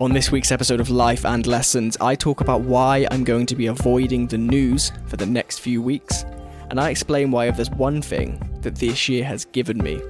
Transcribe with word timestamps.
On 0.00 0.12
this 0.12 0.30
week's 0.30 0.52
episode 0.52 0.78
of 0.78 0.90
Life 0.90 1.26
and 1.26 1.44
Lessons, 1.44 1.96
I 2.00 2.14
talk 2.14 2.40
about 2.40 2.60
why 2.60 3.08
I'm 3.10 3.24
going 3.24 3.46
to 3.46 3.56
be 3.56 3.66
avoiding 3.66 4.28
the 4.28 4.38
news 4.38 4.92
for 5.06 5.16
the 5.16 5.26
next 5.26 5.58
few 5.58 5.82
weeks, 5.82 6.24
and 6.70 6.80
I 6.80 6.90
explain 6.90 7.32
why, 7.32 7.46
if 7.46 7.56
there's 7.56 7.70
one 7.70 8.00
thing 8.00 8.38
that 8.60 8.76
this 8.76 9.08
year 9.08 9.24
has 9.24 9.44
given 9.46 9.78
me, 9.78 10.00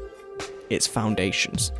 it's 0.68 0.86
foundations. 0.86 1.72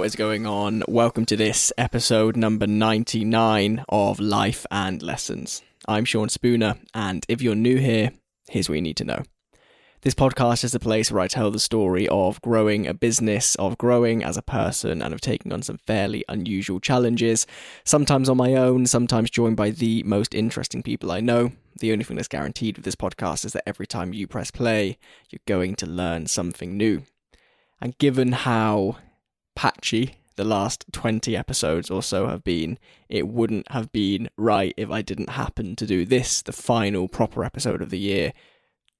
What 0.00 0.06
is 0.06 0.16
going 0.16 0.46
on? 0.46 0.82
Welcome 0.88 1.26
to 1.26 1.36
this 1.36 1.74
episode 1.76 2.34
number 2.34 2.66
99 2.66 3.84
of 3.90 4.18
Life 4.18 4.64
and 4.70 5.02
Lessons. 5.02 5.62
I'm 5.86 6.06
Sean 6.06 6.30
Spooner, 6.30 6.76
and 6.94 7.26
if 7.28 7.42
you're 7.42 7.54
new 7.54 7.76
here, 7.76 8.12
here's 8.48 8.70
what 8.70 8.76
you 8.76 8.80
need 8.80 8.96
to 8.96 9.04
know. 9.04 9.24
This 10.00 10.14
podcast 10.14 10.64
is 10.64 10.72
the 10.72 10.80
place 10.80 11.12
where 11.12 11.20
I 11.20 11.28
tell 11.28 11.50
the 11.50 11.58
story 11.58 12.08
of 12.08 12.40
growing 12.40 12.86
a 12.86 12.94
business, 12.94 13.56
of 13.56 13.76
growing 13.76 14.24
as 14.24 14.38
a 14.38 14.42
person, 14.42 15.02
and 15.02 15.12
of 15.12 15.20
taking 15.20 15.52
on 15.52 15.60
some 15.60 15.76
fairly 15.76 16.24
unusual 16.30 16.80
challenges, 16.80 17.46
sometimes 17.84 18.30
on 18.30 18.38
my 18.38 18.54
own, 18.54 18.86
sometimes 18.86 19.28
joined 19.28 19.58
by 19.58 19.68
the 19.68 20.02
most 20.04 20.34
interesting 20.34 20.82
people 20.82 21.12
I 21.12 21.20
know. 21.20 21.52
The 21.78 21.92
only 21.92 22.04
thing 22.04 22.16
that's 22.16 22.26
guaranteed 22.26 22.78
with 22.78 22.86
this 22.86 22.96
podcast 22.96 23.44
is 23.44 23.52
that 23.52 23.68
every 23.68 23.86
time 23.86 24.14
you 24.14 24.26
press 24.26 24.50
play, 24.50 24.96
you're 25.28 25.40
going 25.44 25.74
to 25.74 25.84
learn 25.84 26.26
something 26.26 26.78
new. 26.78 27.02
And 27.82 27.98
given 27.98 28.32
how 28.32 28.96
patchy 29.60 30.14
the 30.36 30.44
last 30.44 30.86
20 30.92 31.36
episodes 31.36 31.90
or 31.90 32.02
so 32.02 32.28
have 32.28 32.42
been, 32.42 32.78
it 33.10 33.28
wouldn't 33.28 33.70
have 33.72 33.92
been 33.92 34.30
right 34.38 34.72
if 34.78 34.90
I 34.90 35.02
didn't 35.02 35.28
happen 35.28 35.76
to 35.76 35.84
do 35.84 36.06
this, 36.06 36.40
the 36.40 36.50
final 36.50 37.08
proper 37.08 37.44
episode 37.44 37.82
of 37.82 37.90
the 37.90 37.98
year, 37.98 38.32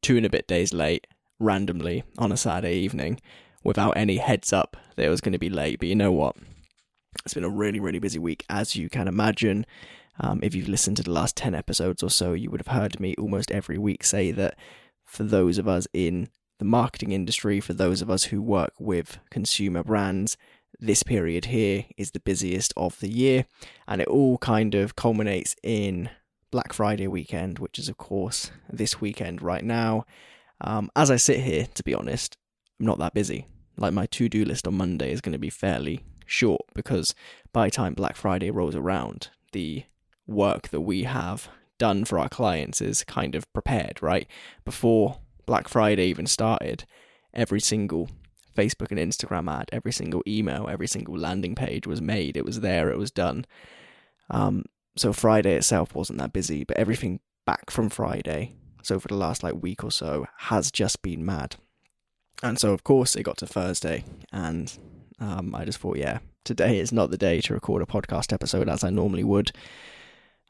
two 0.02 0.18
and 0.18 0.26
a 0.26 0.28
bit 0.28 0.46
days 0.46 0.74
late, 0.74 1.06
randomly 1.38 2.04
on 2.18 2.30
a 2.30 2.36
Saturday 2.36 2.74
evening, 2.74 3.22
without 3.64 3.96
any 3.96 4.18
heads 4.18 4.52
up 4.52 4.76
that 4.96 5.06
it 5.06 5.08
was 5.08 5.22
going 5.22 5.32
to 5.32 5.38
be 5.38 5.48
late. 5.48 5.78
But 5.78 5.88
you 5.88 5.94
know 5.94 6.12
what? 6.12 6.36
It's 7.24 7.32
been 7.32 7.42
a 7.42 7.48
really, 7.48 7.80
really 7.80 7.98
busy 7.98 8.18
week, 8.18 8.44
as 8.50 8.76
you 8.76 8.90
can 8.90 9.08
imagine. 9.08 9.64
Um, 10.20 10.40
if 10.42 10.54
you've 10.54 10.68
listened 10.68 10.98
to 10.98 11.02
the 11.02 11.10
last 11.10 11.36
10 11.36 11.54
episodes 11.54 12.02
or 12.02 12.10
so, 12.10 12.34
you 12.34 12.50
would 12.50 12.60
have 12.60 12.76
heard 12.76 13.00
me 13.00 13.14
almost 13.16 13.50
every 13.50 13.78
week 13.78 14.04
say 14.04 14.30
that 14.32 14.58
for 15.06 15.22
those 15.22 15.56
of 15.56 15.66
us 15.66 15.86
in 15.94 16.28
the 16.60 16.64
marketing 16.66 17.10
industry, 17.10 17.58
for 17.58 17.72
those 17.72 18.02
of 18.02 18.10
us 18.10 18.24
who 18.24 18.40
work 18.40 18.74
with 18.78 19.18
consumer 19.30 19.82
brands, 19.82 20.36
this 20.80 21.02
period 21.02 21.46
here 21.46 21.84
is 21.96 22.10
the 22.10 22.20
busiest 22.20 22.72
of 22.76 22.98
the 23.00 23.08
year, 23.08 23.46
and 23.86 24.00
it 24.00 24.08
all 24.08 24.38
kind 24.38 24.74
of 24.74 24.96
culminates 24.96 25.54
in 25.62 26.10
Black 26.50 26.72
Friday 26.72 27.06
weekend, 27.06 27.58
which 27.58 27.78
is, 27.78 27.88
of 27.88 27.96
course, 27.96 28.50
this 28.68 29.00
weekend 29.00 29.42
right 29.42 29.64
now. 29.64 30.04
Um, 30.60 30.90
as 30.96 31.10
I 31.10 31.16
sit 31.16 31.40
here, 31.40 31.66
to 31.74 31.82
be 31.82 31.94
honest, 31.94 32.36
I'm 32.78 32.86
not 32.86 32.98
that 32.98 33.14
busy. 33.14 33.46
Like, 33.76 33.92
my 33.92 34.06
to 34.06 34.28
do 34.28 34.44
list 34.44 34.66
on 34.66 34.74
Monday 34.74 35.12
is 35.12 35.20
going 35.20 35.32
to 35.32 35.38
be 35.38 35.50
fairly 35.50 36.04
short 36.26 36.62
because 36.74 37.14
by 37.52 37.66
the 37.66 37.70
time 37.70 37.94
Black 37.94 38.16
Friday 38.16 38.50
rolls 38.50 38.76
around, 38.76 39.28
the 39.52 39.84
work 40.26 40.68
that 40.68 40.80
we 40.82 41.04
have 41.04 41.48
done 41.78 42.04
for 42.04 42.18
our 42.18 42.28
clients 42.28 42.80
is 42.80 43.04
kind 43.04 43.34
of 43.34 43.50
prepared, 43.52 44.02
right? 44.02 44.26
Before 44.64 45.18
Black 45.46 45.68
Friday 45.68 46.06
even 46.06 46.26
started, 46.26 46.84
every 47.32 47.60
single 47.60 48.10
Facebook 48.56 48.90
and 48.90 48.98
Instagram 48.98 49.50
ad, 49.50 49.68
every 49.72 49.92
single 49.92 50.22
email, 50.26 50.68
every 50.68 50.86
single 50.86 51.16
landing 51.18 51.54
page 51.54 51.86
was 51.86 52.00
made. 52.00 52.36
It 52.36 52.44
was 52.44 52.60
there, 52.60 52.90
it 52.90 52.98
was 52.98 53.10
done. 53.10 53.46
Um, 54.30 54.64
so 54.96 55.12
Friday 55.12 55.54
itself 55.54 55.94
wasn't 55.94 56.18
that 56.18 56.32
busy, 56.32 56.64
but 56.64 56.76
everything 56.76 57.20
back 57.46 57.70
from 57.70 57.88
Friday, 57.88 58.54
so 58.82 58.98
for 58.98 59.08
the 59.08 59.16
last 59.16 59.42
like 59.42 59.62
week 59.62 59.84
or 59.84 59.90
so, 59.90 60.26
has 60.38 60.70
just 60.70 61.02
been 61.02 61.24
mad. 61.24 61.56
And 62.42 62.58
so 62.58 62.72
of 62.72 62.84
course 62.84 63.16
it 63.16 63.22
got 63.22 63.38
to 63.38 63.46
Thursday, 63.46 64.04
and 64.32 64.76
um, 65.18 65.54
I 65.54 65.64
just 65.64 65.78
thought, 65.78 65.98
yeah, 65.98 66.18
today 66.44 66.78
is 66.78 66.92
not 66.92 67.10
the 67.10 67.18
day 67.18 67.40
to 67.42 67.54
record 67.54 67.82
a 67.82 67.86
podcast 67.86 68.32
episode 68.32 68.68
as 68.68 68.82
I 68.82 68.90
normally 68.90 69.24
would. 69.24 69.52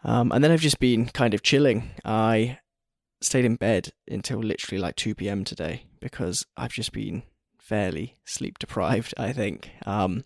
Um, 0.05 0.33
and 0.33 0.43
then 0.43 0.51
I've 0.51 0.61
just 0.61 0.79
been 0.79 1.07
kind 1.07 1.35
of 1.35 1.43
chilling. 1.43 1.91
I 2.05 2.59
stayed 3.21 3.45
in 3.45 3.57
bed 3.57 3.93
until 4.09 4.39
literally 4.39 4.81
like 4.81 4.97
2 4.97 5.15
p.m. 5.15 5.45
today 5.45 5.85
because 6.01 6.47
I've 6.57 6.73
just 6.73 6.93
been 6.93 7.23
fairly 7.71 8.17
sleep 8.25 8.59
deprived, 8.59 9.15
I 9.17 9.33
think. 9.33 9.71
Um, 9.87 10.25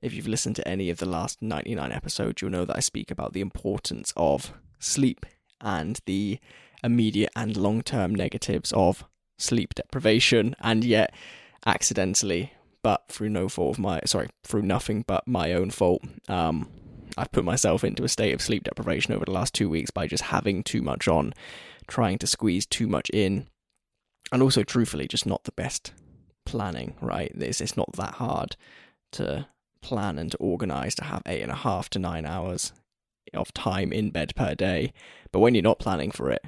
if 0.00 0.14
you've 0.14 0.28
listened 0.28 0.54
to 0.56 0.68
any 0.68 0.90
of 0.90 0.98
the 0.98 1.08
last 1.08 1.42
99 1.42 1.90
episodes, 1.90 2.40
you'll 2.40 2.52
know 2.52 2.64
that 2.64 2.76
I 2.76 2.80
speak 2.80 3.10
about 3.10 3.32
the 3.32 3.40
importance 3.40 4.12
of 4.16 4.52
sleep 4.78 5.26
and 5.60 5.98
the 6.06 6.38
immediate 6.84 7.30
and 7.34 7.56
long 7.56 7.82
term 7.82 8.14
negatives 8.14 8.72
of 8.74 9.04
sleep 9.38 9.74
deprivation, 9.74 10.54
and 10.60 10.84
yet 10.84 11.12
accidentally, 11.66 12.52
but 12.80 13.08
through 13.08 13.30
no 13.30 13.48
fault 13.48 13.74
of 13.76 13.80
my 13.80 14.00
sorry, 14.06 14.28
through 14.44 14.62
nothing 14.62 15.02
but 15.04 15.26
my 15.26 15.52
own 15.52 15.70
fault, 15.70 16.02
um, 16.28 16.68
I've 17.18 17.32
put 17.32 17.44
myself 17.44 17.82
into 17.82 18.04
a 18.04 18.08
state 18.08 18.34
of 18.34 18.40
sleep 18.40 18.62
deprivation 18.62 19.14
over 19.14 19.24
the 19.24 19.32
last 19.32 19.52
two 19.52 19.68
weeks 19.68 19.90
by 19.90 20.06
just 20.06 20.24
having 20.24 20.62
too 20.62 20.80
much 20.80 21.08
on 21.08 21.34
trying 21.88 22.18
to 22.18 22.28
squeeze 22.28 22.66
too 22.66 22.86
much 22.86 23.10
in, 23.10 23.48
and 24.30 24.42
also, 24.42 24.62
truthfully, 24.62 25.08
just 25.08 25.26
not 25.26 25.42
the 25.42 25.52
best 25.52 25.92
planning, 26.44 26.94
right? 27.00 27.32
It's, 27.34 27.60
it's 27.60 27.76
not 27.76 27.92
that 27.94 28.14
hard 28.14 28.56
to 29.12 29.46
plan 29.80 30.18
and 30.18 30.30
to 30.30 30.36
organize 30.38 30.94
to 30.94 31.04
have 31.04 31.22
eight 31.26 31.42
and 31.42 31.52
a 31.52 31.56
half 31.56 31.90
to 31.90 31.98
nine 31.98 32.24
hours 32.24 32.72
of 33.34 33.52
time 33.54 33.92
in 33.92 34.10
bed 34.10 34.34
per 34.34 34.54
day. 34.54 34.92
But 35.30 35.40
when 35.40 35.54
you're 35.54 35.62
not 35.62 35.78
planning 35.78 36.10
for 36.10 36.30
it, 36.30 36.44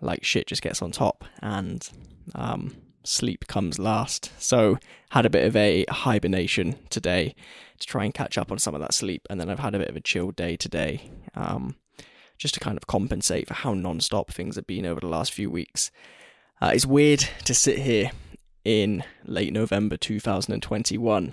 like 0.00 0.24
shit 0.24 0.46
just 0.46 0.62
gets 0.62 0.82
on 0.82 0.92
top 0.92 1.24
and 1.40 1.88
um, 2.34 2.76
sleep 3.04 3.46
comes 3.46 3.78
last. 3.78 4.32
So, 4.38 4.78
had 5.10 5.24
a 5.24 5.30
bit 5.30 5.46
of 5.46 5.56
a 5.56 5.86
hibernation 5.88 6.76
today 6.90 7.34
to 7.78 7.86
try 7.86 8.04
and 8.04 8.12
catch 8.12 8.36
up 8.36 8.52
on 8.52 8.58
some 8.58 8.74
of 8.74 8.80
that 8.80 8.92
sleep. 8.92 9.26
And 9.30 9.40
then 9.40 9.48
I've 9.48 9.58
had 9.58 9.74
a 9.74 9.78
bit 9.78 9.88
of 9.88 9.96
a 9.96 10.00
chill 10.00 10.30
day 10.32 10.56
today. 10.56 11.10
Um, 11.34 11.76
just 12.36 12.54
to 12.54 12.60
kind 12.60 12.76
of 12.76 12.86
compensate 12.86 13.48
for 13.48 13.54
how 13.54 13.74
non-stop 13.74 14.30
things 14.30 14.54
have 14.54 14.66
been 14.66 14.86
over 14.86 15.00
the 15.00 15.08
last 15.08 15.32
few 15.32 15.50
weeks. 15.50 15.90
Uh, 16.60 16.70
it's 16.72 16.86
weird 16.86 17.28
to 17.44 17.52
sit 17.52 17.80
here 17.80 18.12
in 18.68 19.02
late 19.24 19.50
November 19.50 19.96
2021 19.96 21.32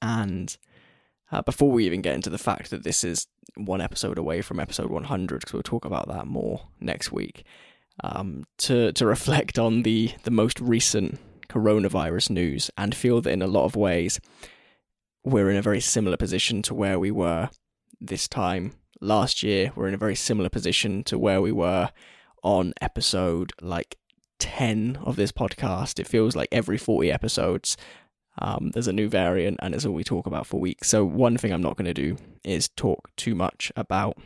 and 0.00 0.56
uh, 1.32 1.42
before 1.42 1.72
we 1.72 1.84
even 1.84 2.00
get 2.00 2.14
into 2.14 2.30
the 2.30 2.38
fact 2.38 2.70
that 2.70 2.84
this 2.84 3.02
is 3.02 3.26
one 3.56 3.80
episode 3.80 4.16
away 4.16 4.40
from 4.40 4.60
episode 4.60 4.92
100 4.92 5.40
because 5.40 5.52
we'll 5.52 5.60
talk 5.60 5.84
about 5.84 6.06
that 6.06 6.28
more 6.28 6.68
next 6.78 7.10
week 7.10 7.42
um, 8.04 8.44
to 8.58 8.92
to 8.92 9.04
reflect 9.04 9.58
on 9.58 9.82
the 9.82 10.12
the 10.22 10.30
most 10.30 10.60
recent 10.60 11.18
coronavirus 11.48 12.30
news 12.30 12.70
and 12.78 12.94
feel 12.94 13.20
that 13.20 13.32
in 13.32 13.42
a 13.42 13.48
lot 13.48 13.64
of 13.64 13.74
ways 13.74 14.20
we're 15.24 15.50
in 15.50 15.56
a 15.56 15.62
very 15.62 15.80
similar 15.80 16.16
position 16.16 16.62
to 16.62 16.72
where 16.72 17.00
we 17.00 17.10
were 17.10 17.50
this 18.00 18.28
time 18.28 18.74
last 19.00 19.42
year. 19.42 19.72
We're 19.74 19.88
in 19.88 19.94
a 19.94 19.98
very 19.98 20.14
similar 20.14 20.48
position 20.48 21.02
to 21.04 21.18
where 21.18 21.40
we 21.40 21.50
were 21.50 21.90
on 22.44 22.72
episode 22.80 23.52
like 23.60 23.96
10 24.40 24.98
of 25.04 25.16
this 25.16 25.30
podcast. 25.30 26.00
It 26.00 26.08
feels 26.08 26.34
like 26.34 26.48
every 26.50 26.78
40 26.78 27.12
episodes, 27.12 27.76
um, 28.38 28.70
there's 28.72 28.88
a 28.88 28.92
new 28.92 29.08
variant, 29.08 29.58
and 29.62 29.74
it's 29.74 29.84
all 29.84 29.92
we 29.92 30.04
talk 30.04 30.26
about 30.26 30.46
for 30.46 30.58
weeks. 30.58 30.88
So, 30.88 31.04
one 31.04 31.36
thing 31.36 31.52
I'm 31.52 31.62
not 31.62 31.76
going 31.76 31.86
to 31.86 31.94
do 31.94 32.16
is 32.42 32.68
talk 32.68 33.10
too 33.16 33.34
much 33.34 33.70
about 33.76 34.18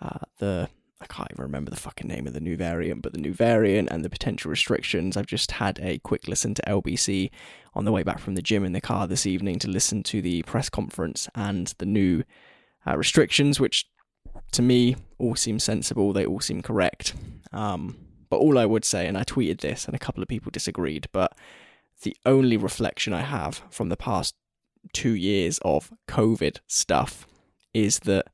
uh, 0.00 0.20
the. 0.38 0.68
I 1.00 1.06
can't 1.06 1.28
even 1.32 1.42
remember 1.42 1.70
the 1.70 1.76
fucking 1.76 2.08
name 2.08 2.26
of 2.26 2.32
the 2.32 2.40
new 2.40 2.56
variant, 2.56 3.02
but 3.02 3.12
the 3.12 3.20
new 3.20 3.34
variant 3.34 3.90
and 3.90 4.02
the 4.02 4.08
potential 4.08 4.50
restrictions. 4.50 5.18
I've 5.18 5.26
just 5.26 5.50
had 5.50 5.78
a 5.82 5.98
quick 5.98 6.26
listen 6.26 6.54
to 6.54 6.62
LBC 6.62 7.30
on 7.74 7.84
the 7.84 7.92
way 7.92 8.02
back 8.02 8.18
from 8.18 8.36
the 8.36 8.42
gym 8.42 8.64
in 8.64 8.72
the 8.72 8.80
car 8.80 9.06
this 9.06 9.26
evening 9.26 9.58
to 9.58 9.68
listen 9.68 10.02
to 10.04 10.22
the 10.22 10.42
press 10.44 10.70
conference 10.70 11.28
and 11.34 11.74
the 11.76 11.84
new 11.84 12.22
uh, 12.86 12.96
restrictions, 12.96 13.60
which 13.60 13.86
to 14.52 14.62
me 14.62 14.96
all 15.18 15.36
seem 15.36 15.58
sensible. 15.58 16.14
They 16.14 16.24
all 16.24 16.40
seem 16.40 16.62
correct. 16.62 17.12
Um, 17.52 17.96
but 18.28 18.38
all 18.38 18.58
I 18.58 18.66
would 18.66 18.84
say, 18.84 19.06
and 19.06 19.16
I 19.16 19.24
tweeted 19.24 19.60
this, 19.60 19.86
and 19.86 19.94
a 19.94 19.98
couple 19.98 20.22
of 20.22 20.28
people 20.28 20.50
disagreed, 20.50 21.08
but 21.12 21.36
the 22.02 22.16
only 22.26 22.56
reflection 22.56 23.12
I 23.12 23.22
have 23.22 23.62
from 23.70 23.88
the 23.88 23.96
past 23.96 24.34
two 24.92 25.14
years 25.14 25.58
of 25.64 25.92
COVID 26.08 26.58
stuff 26.66 27.26
is 27.72 28.00
that 28.00 28.26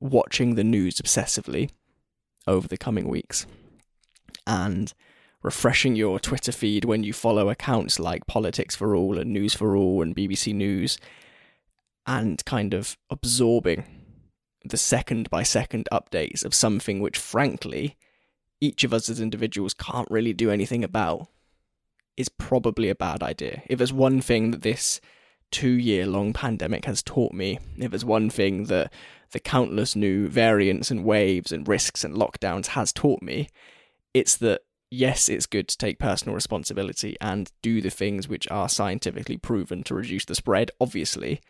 watching 0.00 0.54
the 0.54 0.64
news 0.64 0.96
obsessively 0.96 1.70
over 2.46 2.66
the 2.66 2.78
coming 2.78 3.08
weeks 3.08 3.46
and 4.46 4.92
refreshing 5.42 5.96
your 5.96 6.18
Twitter 6.18 6.52
feed 6.52 6.84
when 6.84 7.02
you 7.02 7.12
follow 7.12 7.48
accounts 7.48 7.98
like 7.98 8.26
Politics 8.26 8.76
for 8.76 8.94
All 8.94 9.18
and 9.18 9.32
News 9.32 9.54
for 9.54 9.76
All 9.76 10.02
and 10.02 10.14
BBC 10.14 10.54
News 10.54 10.98
and 12.06 12.44
kind 12.44 12.74
of 12.74 12.96
absorbing 13.10 13.84
the 14.64 14.76
second 14.76 15.30
by 15.30 15.42
second 15.42 15.88
updates 15.92 16.44
of 16.44 16.54
something 16.54 17.00
which, 17.00 17.18
frankly, 17.18 17.96
each 18.60 18.84
of 18.84 18.92
us 18.92 19.08
as 19.08 19.20
individuals 19.20 19.74
can't 19.74 20.10
really 20.10 20.32
do 20.32 20.50
anything 20.50 20.84
about 20.84 21.28
is 22.16 22.28
probably 22.28 22.88
a 22.88 22.94
bad 22.94 23.22
idea. 23.22 23.62
If 23.66 23.78
there's 23.78 23.92
one 23.92 24.20
thing 24.20 24.50
that 24.50 24.62
this 24.62 25.00
two 25.50 25.70
year 25.70 26.06
long 26.06 26.32
pandemic 26.32 26.84
has 26.84 27.02
taught 27.02 27.32
me, 27.32 27.58
if 27.78 27.90
there's 27.90 28.04
one 28.04 28.30
thing 28.30 28.64
that 28.64 28.92
the 29.32 29.40
countless 29.40 29.96
new 29.96 30.28
variants 30.28 30.90
and 30.90 31.04
waves 31.04 31.52
and 31.52 31.66
risks 31.66 32.04
and 32.04 32.14
lockdowns 32.14 32.68
has 32.68 32.92
taught 32.92 33.22
me, 33.22 33.48
it's 34.12 34.36
that 34.36 34.62
yes, 34.90 35.28
it's 35.28 35.46
good 35.46 35.68
to 35.68 35.78
take 35.78 35.98
personal 35.98 36.34
responsibility 36.34 37.16
and 37.20 37.50
do 37.62 37.80
the 37.80 37.90
things 37.90 38.28
which 38.28 38.48
are 38.50 38.68
scientifically 38.68 39.36
proven 39.36 39.82
to 39.84 39.94
reduce 39.94 40.24
the 40.24 40.34
spread, 40.34 40.70
obviously. 40.80 41.40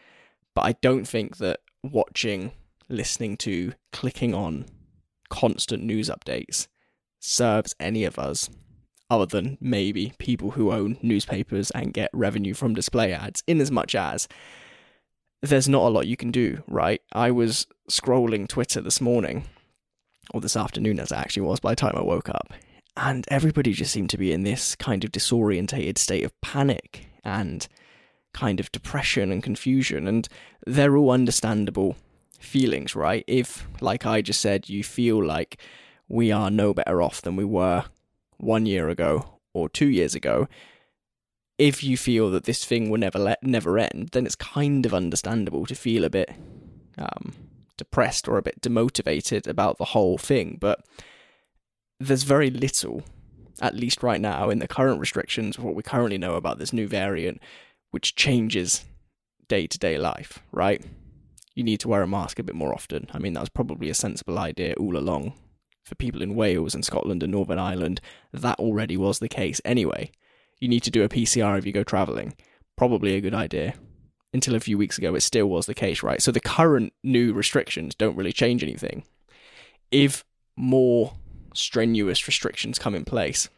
But 0.54 0.62
I 0.62 0.72
don't 0.80 1.08
think 1.08 1.38
that 1.38 1.60
watching, 1.82 2.52
listening 2.88 3.36
to, 3.38 3.72
clicking 3.92 4.34
on 4.34 4.66
constant 5.30 5.82
news 5.82 6.10
updates 6.10 6.68
serves 7.20 7.74
any 7.78 8.04
of 8.04 8.18
us 8.18 8.50
other 9.08 9.26
than 9.26 9.58
maybe 9.60 10.12
people 10.18 10.52
who 10.52 10.72
own 10.72 10.96
newspapers 11.02 11.70
and 11.72 11.92
get 11.92 12.10
revenue 12.12 12.54
from 12.54 12.74
display 12.74 13.12
ads, 13.12 13.42
in 13.46 13.60
as 13.60 13.70
much 13.70 13.94
as 13.94 14.28
there's 15.42 15.68
not 15.68 15.82
a 15.82 15.88
lot 15.88 16.06
you 16.06 16.16
can 16.16 16.30
do, 16.30 16.62
right? 16.68 17.02
I 17.12 17.30
was 17.30 17.66
scrolling 17.90 18.46
Twitter 18.46 18.80
this 18.80 19.00
morning, 19.00 19.44
or 20.32 20.40
this 20.40 20.56
afternoon 20.56 21.00
as 21.00 21.10
it 21.10 21.18
actually 21.18 21.42
was 21.42 21.60
by 21.60 21.72
the 21.72 21.76
time 21.76 21.94
I 21.96 22.02
woke 22.02 22.28
up, 22.28 22.52
and 22.96 23.24
everybody 23.28 23.72
just 23.72 23.92
seemed 23.92 24.10
to 24.10 24.18
be 24.18 24.32
in 24.32 24.42
this 24.42 24.76
kind 24.76 25.02
of 25.02 25.10
disorientated 25.10 25.98
state 25.98 26.24
of 26.24 26.40
panic 26.40 27.06
and 27.24 27.66
kind 28.32 28.60
of 28.60 28.70
depression 28.70 29.32
and 29.32 29.42
confusion, 29.42 30.06
and 30.06 30.28
they're 30.66 30.96
all 30.96 31.10
understandable 31.10 31.96
feelings, 32.38 32.94
right? 32.94 33.24
If, 33.26 33.66
like 33.80 34.06
I 34.06 34.22
just 34.22 34.40
said, 34.40 34.68
you 34.68 34.84
feel 34.84 35.24
like 35.24 35.60
we 36.10 36.32
are 36.32 36.50
no 36.50 36.74
better 36.74 37.00
off 37.00 37.22
than 37.22 37.36
we 37.36 37.44
were 37.44 37.84
one 38.36 38.66
year 38.66 38.88
ago 38.88 39.38
or 39.54 39.68
two 39.68 39.88
years 39.88 40.14
ago, 40.14 40.48
if 41.56 41.84
you 41.84 41.96
feel 41.96 42.30
that 42.30 42.44
this 42.44 42.64
thing 42.64 42.90
will 42.90 42.98
never 42.98 43.18
let 43.18 43.42
never 43.42 43.78
end, 43.78 44.10
then 44.12 44.26
it's 44.26 44.34
kind 44.34 44.84
of 44.84 44.92
understandable 44.92 45.66
to 45.66 45.74
feel 45.74 46.04
a 46.04 46.10
bit 46.10 46.30
um, 46.98 47.34
depressed 47.76 48.26
or 48.26 48.36
a 48.36 48.42
bit 48.42 48.60
demotivated 48.60 49.46
about 49.46 49.78
the 49.78 49.86
whole 49.86 50.18
thing. 50.18 50.58
But 50.60 50.84
there's 52.00 52.24
very 52.24 52.50
little, 52.50 53.04
at 53.60 53.76
least 53.76 54.02
right 54.02 54.20
now, 54.20 54.50
in 54.50 54.58
the 54.58 54.68
current 54.68 55.00
restrictions, 55.00 55.58
of 55.58 55.64
what 55.64 55.74
we 55.74 55.82
currently 55.82 56.18
know 56.18 56.34
about 56.34 56.58
this 56.58 56.72
new 56.72 56.88
variant, 56.88 57.40
which 57.92 58.16
changes 58.16 58.84
day 59.48 59.66
to 59.68 59.78
day 59.78 59.96
life, 59.96 60.40
right? 60.50 60.84
You 61.54 61.62
need 61.62 61.80
to 61.80 61.88
wear 61.88 62.02
a 62.02 62.08
mask 62.08 62.38
a 62.38 62.42
bit 62.42 62.54
more 62.54 62.72
often. 62.72 63.08
I 63.12 63.18
mean, 63.18 63.34
that 63.34 63.40
was 63.40 63.48
probably 63.48 63.90
a 63.90 63.94
sensible 63.94 64.38
idea 64.38 64.74
all 64.74 64.96
along 64.96 65.34
for 65.84 65.94
people 65.94 66.22
in 66.22 66.34
Wales 66.34 66.74
and 66.74 66.84
Scotland 66.84 67.22
and 67.22 67.32
Northern 67.32 67.58
Ireland, 67.58 68.00
that 68.32 68.58
already 68.58 68.96
was 68.96 69.18
the 69.18 69.28
case 69.28 69.60
anyway. 69.64 70.10
You 70.58 70.68
need 70.68 70.82
to 70.84 70.90
do 70.90 71.02
a 71.02 71.08
PCR 71.08 71.58
if 71.58 71.66
you 71.66 71.72
go 71.72 71.84
travelling. 71.84 72.34
Probably 72.76 73.14
a 73.14 73.20
good 73.20 73.34
idea. 73.34 73.74
Until 74.32 74.54
a 74.54 74.60
few 74.60 74.78
weeks 74.78 74.98
ago, 74.98 75.14
it 75.14 75.22
still 75.22 75.46
was 75.46 75.66
the 75.66 75.74
case, 75.74 76.02
right? 76.02 76.22
So 76.22 76.30
the 76.30 76.40
current 76.40 76.92
new 77.02 77.32
restrictions 77.32 77.94
don't 77.94 78.16
really 78.16 78.32
change 78.32 78.62
anything. 78.62 79.04
If 79.90 80.24
more 80.56 81.14
strenuous 81.54 82.26
restrictions 82.26 82.78
come 82.78 82.94
in 82.94 83.04
place, 83.04 83.48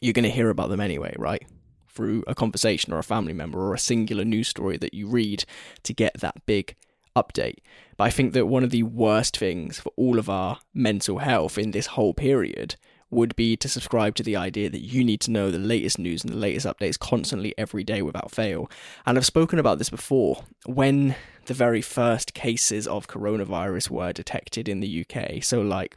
you're 0.00 0.12
going 0.12 0.24
to 0.24 0.30
hear 0.30 0.50
about 0.50 0.70
them 0.70 0.80
anyway, 0.80 1.14
right? 1.18 1.46
Through 1.88 2.24
a 2.26 2.34
conversation 2.34 2.92
or 2.92 2.98
a 2.98 3.04
family 3.04 3.32
member 3.32 3.60
or 3.60 3.74
a 3.74 3.78
singular 3.78 4.24
news 4.24 4.48
story 4.48 4.76
that 4.78 4.94
you 4.94 5.06
read 5.06 5.44
to 5.84 5.94
get 5.94 6.14
that 6.20 6.46
big 6.46 6.74
update. 7.16 7.58
But 7.96 8.04
I 8.04 8.10
think 8.10 8.32
that 8.32 8.46
one 8.46 8.64
of 8.64 8.70
the 8.70 8.82
worst 8.82 9.36
things 9.36 9.78
for 9.78 9.92
all 9.96 10.18
of 10.18 10.28
our 10.30 10.58
mental 10.74 11.18
health 11.18 11.58
in 11.58 11.70
this 11.70 11.86
whole 11.86 12.14
period 12.14 12.76
would 13.12 13.36
be 13.36 13.56
to 13.58 13.68
subscribe 13.68 14.14
to 14.14 14.22
the 14.22 14.36
idea 14.36 14.70
that 14.70 14.80
you 14.80 15.04
need 15.04 15.20
to 15.20 15.30
know 15.30 15.50
the 15.50 15.58
latest 15.58 15.98
news 15.98 16.24
and 16.24 16.32
the 16.32 16.38
latest 16.38 16.66
updates 16.66 16.98
constantly 16.98 17.54
every 17.58 17.84
day 17.84 18.00
without 18.00 18.30
fail. 18.30 18.70
And 19.04 19.18
I've 19.18 19.26
spoken 19.26 19.58
about 19.58 19.78
this 19.78 19.90
before. 19.90 20.44
When 20.64 21.14
the 21.44 21.54
very 21.54 21.82
first 21.82 22.32
cases 22.32 22.88
of 22.88 23.08
coronavirus 23.08 23.90
were 23.90 24.14
detected 24.14 24.66
in 24.66 24.80
the 24.80 25.04
UK, 25.06 25.44
so 25.44 25.60
like, 25.60 25.96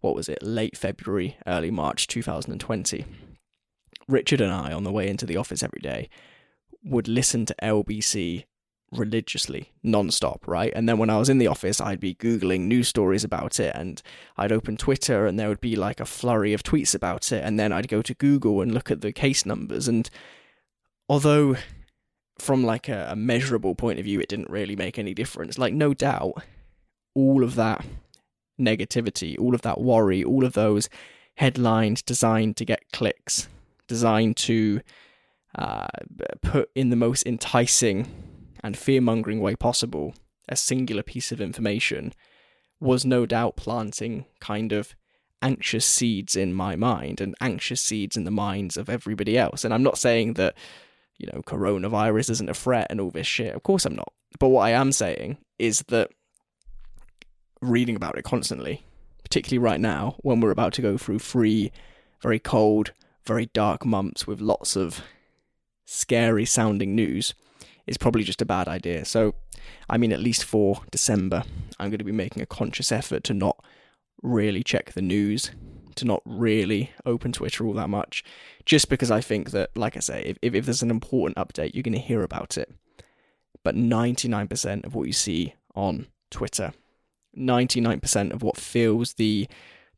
what 0.00 0.16
was 0.16 0.28
it, 0.28 0.42
late 0.42 0.76
February, 0.76 1.36
early 1.46 1.70
March 1.70 2.08
2020, 2.08 3.04
Richard 4.08 4.40
and 4.40 4.52
I, 4.52 4.72
on 4.72 4.82
the 4.82 4.90
way 4.90 5.08
into 5.08 5.26
the 5.26 5.36
office 5.36 5.62
every 5.62 5.80
day, 5.80 6.08
would 6.82 7.06
listen 7.06 7.46
to 7.46 7.54
LBC 7.62 8.44
religiously, 8.92 9.70
non-stop, 9.82 10.46
right? 10.48 10.72
And 10.74 10.88
then 10.88 10.98
when 10.98 11.10
I 11.10 11.18
was 11.18 11.28
in 11.28 11.38
the 11.38 11.46
office, 11.46 11.80
I'd 11.80 12.00
be 12.00 12.14
googling 12.14 12.62
news 12.62 12.88
stories 12.88 13.24
about 13.24 13.60
it, 13.60 13.74
and 13.74 14.02
I'd 14.36 14.52
open 14.52 14.76
Twitter, 14.76 15.26
and 15.26 15.38
there 15.38 15.48
would 15.48 15.60
be 15.60 15.76
like 15.76 16.00
a 16.00 16.04
flurry 16.04 16.52
of 16.52 16.62
tweets 16.62 16.94
about 16.94 17.30
it, 17.32 17.44
and 17.44 17.58
then 17.58 17.72
I'd 17.72 17.88
go 17.88 18.02
to 18.02 18.14
Google 18.14 18.60
and 18.60 18.74
look 18.74 18.90
at 18.90 19.00
the 19.00 19.12
case 19.12 19.46
numbers, 19.46 19.86
and 19.86 20.10
although 21.08 21.56
from 22.38 22.64
like 22.64 22.88
a, 22.88 23.08
a 23.10 23.16
measurable 23.16 23.74
point 23.74 23.98
of 23.98 24.04
view, 24.04 24.20
it 24.20 24.28
didn't 24.28 24.50
really 24.50 24.74
make 24.74 24.98
any 24.98 25.14
difference. 25.14 25.58
Like, 25.58 25.74
no 25.74 25.94
doubt, 25.94 26.42
all 27.14 27.44
of 27.44 27.54
that 27.56 27.84
negativity, 28.60 29.38
all 29.38 29.54
of 29.54 29.62
that 29.62 29.80
worry, 29.80 30.24
all 30.24 30.44
of 30.44 30.54
those 30.54 30.88
headlines 31.36 32.02
designed 32.02 32.56
to 32.56 32.64
get 32.64 32.90
clicks, 32.92 33.48
designed 33.86 34.36
to 34.36 34.80
uh, 35.56 35.86
put 36.42 36.70
in 36.74 36.90
the 36.90 36.96
most 36.96 37.26
enticing 37.26 38.06
and 38.62 38.76
fear 38.76 39.00
mongering 39.00 39.40
way 39.40 39.56
possible 39.56 40.14
a 40.48 40.56
singular 40.56 41.02
piece 41.02 41.32
of 41.32 41.40
information 41.40 42.12
was 42.80 43.04
no 43.04 43.26
doubt 43.26 43.56
planting 43.56 44.26
kind 44.40 44.72
of 44.72 44.94
anxious 45.42 45.86
seeds 45.86 46.36
in 46.36 46.52
my 46.52 46.76
mind 46.76 47.20
and 47.20 47.34
anxious 47.40 47.80
seeds 47.80 48.16
in 48.16 48.24
the 48.24 48.30
minds 48.30 48.76
of 48.76 48.88
everybody 48.88 49.38
else. 49.38 49.64
And 49.64 49.72
I'm 49.72 49.82
not 49.82 49.98
saying 49.98 50.34
that, 50.34 50.54
you 51.18 51.28
know, 51.32 51.42
coronavirus 51.42 52.30
isn't 52.30 52.50
a 52.50 52.54
threat 52.54 52.88
and 52.90 53.00
all 53.00 53.10
this 53.10 53.26
shit. 53.26 53.54
Of 53.54 53.62
course 53.62 53.84
I'm 53.84 53.94
not. 53.94 54.12
But 54.38 54.48
what 54.48 54.62
I 54.62 54.70
am 54.70 54.92
saying 54.92 55.38
is 55.58 55.80
that 55.88 56.10
reading 57.62 57.96
about 57.96 58.18
it 58.18 58.24
constantly, 58.24 58.84
particularly 59.22 59.58
right 59.58 59.80
now 59.80 60.16
when 60.20 60.40
we're 60.40 60.50
about 60.50 60.72
to 60.74 60.82
go 60.82 60.96
through 60.96 61.18
three 61.20 61.72
very 62.22 62.38
cold, 62.38 62.92
very 63.24 63.46
dark 63.46 63.84
months 63.86 64.26
with 64.26 64.40
lots 64.40 64.76
of 64.76 65.02
scary 65.84 66.44
sounding 66.44 66.94
news, 66.94 67.34
is 67.86 67.98
probably 67.98 68.22
just 68.22 68.42
a 68.42 68.46
bad 68.46 68.68
idea. 68.68 69.04
So, 69.04 69.34
I 69.88 69.98
mean, 69.98 70.12
at 70.12 70.20
least 70.20 70.44
for 70.44 70.82
December, 70.90 71.44
I'm 71.78 71.90
going 71.90 71.98
to 71.98 72.04
be 72.04 72.12
making 72.12 72.42
a 72.42 72.46
conscious 72.46 72.92
effort 72.92 73.24
to 73.24 73.34
not 73.34 73.62
really 74.22 74.62
check 74.62 74.92
the 74.92 75.02
news, 75.02 75.50
to 75.96 76.04
not 76.04 76.22
really 76.24 76.90
open 77.04 77.32
Twitter 77.32 77.66
all 77.66 77.74
that 77.74 77.90
much, 77.90 78.24
just 78.64 78.88
because 78.88 79.10
I 79.10 79.20
think 79.20 79.50
that, 79.50 79.70
like 79.76 79.96
I 79.96 80.00
say, 80.00 80.36
if, 80.42 80.54
if, 80.54 80.64
there's 80.64 80.82
an 80.82 80.90
important 80.90 81.36
update, 81.36 81.74
you're 81.74 81.82
going 81.82 81.92
to 81.94 81.98
hear 81.98 82.22
about 82.22 82.58
it. 82.58 82.72
But 83.62 83.76
99% 83.76 84.84
of 84.84 84.94
what 84.94 85.06
you 85.06 85.12
see 85.12 85.54
on 85.74 86.06
Twitter, 86.30 86.72
99% 87.36 88.32
of 88.32 88.42
what 88.42 88.56
fills 88.56 89.14
the 89.14 89.48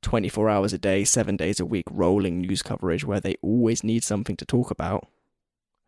24 0.03 0.51
hours 0.51 0.73
a 0.73 0.79
day, 0.79 1.05
seven 1.05 1.37
days 1.37 1.61
a 1.61 1.67
week 1.67 1.87
rolling 1.91 2.41
news 2.41 2.63
coverage 2.63 3.05
where 3.05 3.21
they 3.21 3.37
always 3.41 3.85
need 3.85 4.03
something 4.03 4.37
to 4.37 4.45
talk 4.45 4.71
about 4.71 5.07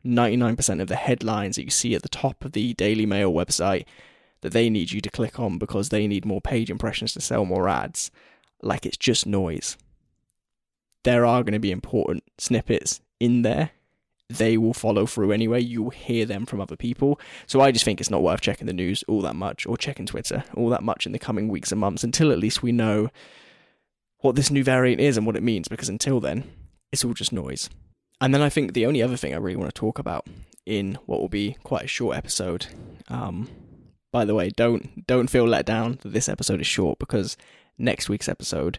99% 0.04 0.80
of 0.80 0.88
the 0.88 0.96
headlines 0.96 1.56
that 1.56 1.64
you 1.64 1.70
see 1.70 1.94
at 1.94 2.02
the 2.02 2.08
top 2.08 2.44
of 2.44 2.52
the 2.52 2.75
Daily 2.75 3.06
Mail 3.06 3.32
website 3.32 3.84
that 4.42 4.52
they 4.52 4.68
need 4.68 4.92
you 4.92 5.00
to 5.00 5.11
click 5.11 5.40
on 5.40 5.56
because 5.56 5.88
they 5.88 6.06
need 6.06 6.26
more 6.26 6.40
page 6.40 6.70
impressions 6.70 7.14
to 7.14 7.20
sell 7.20 7.44
more 7.44 7.68
ads, 7.68 8.11
like 8.61 8.84
it's 8.84 8.99
just 8.99 9.26
noise. 9.26 9.78
There 11.02 11.25
are 11.25 11.42
going 11.42 11.54
to 11.54 11.58
be 11.58 11.73
important 11.73 12.25
snippets 12.38 13.00
in 13.18 13.42
there. 13.42 13.70
They 14.28 14.56
will 14.56 14.75
follow 14.75 15.06
through 15.06 15.32
anyway. 15.32 15.61
You'll 15.61 15.90
hear 15.90 16.26
them 16.26 16.46
from 16.46 16.61
other 16.61 16.76
people. 16.76 17.20
So 17.46 17.61
I 17.61 17.73
just 17.73 17.84
think 17.84 18.00
it's 18.00 18.11
not 18.11 18.23
worth 18.23 18.40
checking 18.40 18.66
the 18.66 18.73
news 18.73 19.02
all 19.08 19.23
that 19.23 19.37
much 19.37 19.66
or 19.66 19.76
checking 19.76 20.06
Twitter 20.06 20.44
all 20.54 20.68
that 20.70 20.82
much 20.82 21.06
in 21.06 21.12
the 21.12 21.18
coming 21.18 21.49
weeks 21.49 21.73
and 21.73 21.80
months 21.80 22.04
until 22.04 22.30
at 22.32 22.38
least 22.38 22.62
we 22.62 22.73
know 22.73 23.11
what 24.20 24.37
this 24.37 24.50
new 24.50 24.64
variant 24.64 25.00
is 25.00 25.16
and 25.16 25.26
what 25.26 25.37
it 25.37 25.42
means 25.42 25.68
because 25.68 25.88
until 25.88 26.20
then, 26.20 26.50
it's 26.92 27.04
all 27.04 27.14
just 27.14 27.32
noise. 27.32 27.68
And 28.21 28.33
then 28.33 28.42
I 28.42 28.49
think 28.49 28.73
the 28.73 28.87
only 28.87 29.02
other 29.02 29.16
thing 29.16 29.35
I 29.35 29.38
really 29.38 29.56
want 29.56 29.75
to 29.75 29.78
talk 29.78 29.99
about 29.99 30.26
in 30.64 30.99
what 31.06 31.21
will 31.21 31.28
be 31.28 31.56
quite 31.62 31.85
a 31.85 31.88
short 31.88 32.16
episode. 32.16 32.66
Um, 33.09 33.49
by 34.12 34.25
the 34.25 34.35
way, 34.35 34.50
don't 34.50 35.06
don't 35.06 35.28
feel 35.28 35.44
let 35.44 35.66
down 35.66 35.99
that 36.02 36.12
this 36.12 36.28
episode 36.28 36.61
is 36.61 36.66
short 36.66 36.99
because 36.99 37.37
next 37.76 38.09
week's 38.09 38.28
episode 38.28 38.78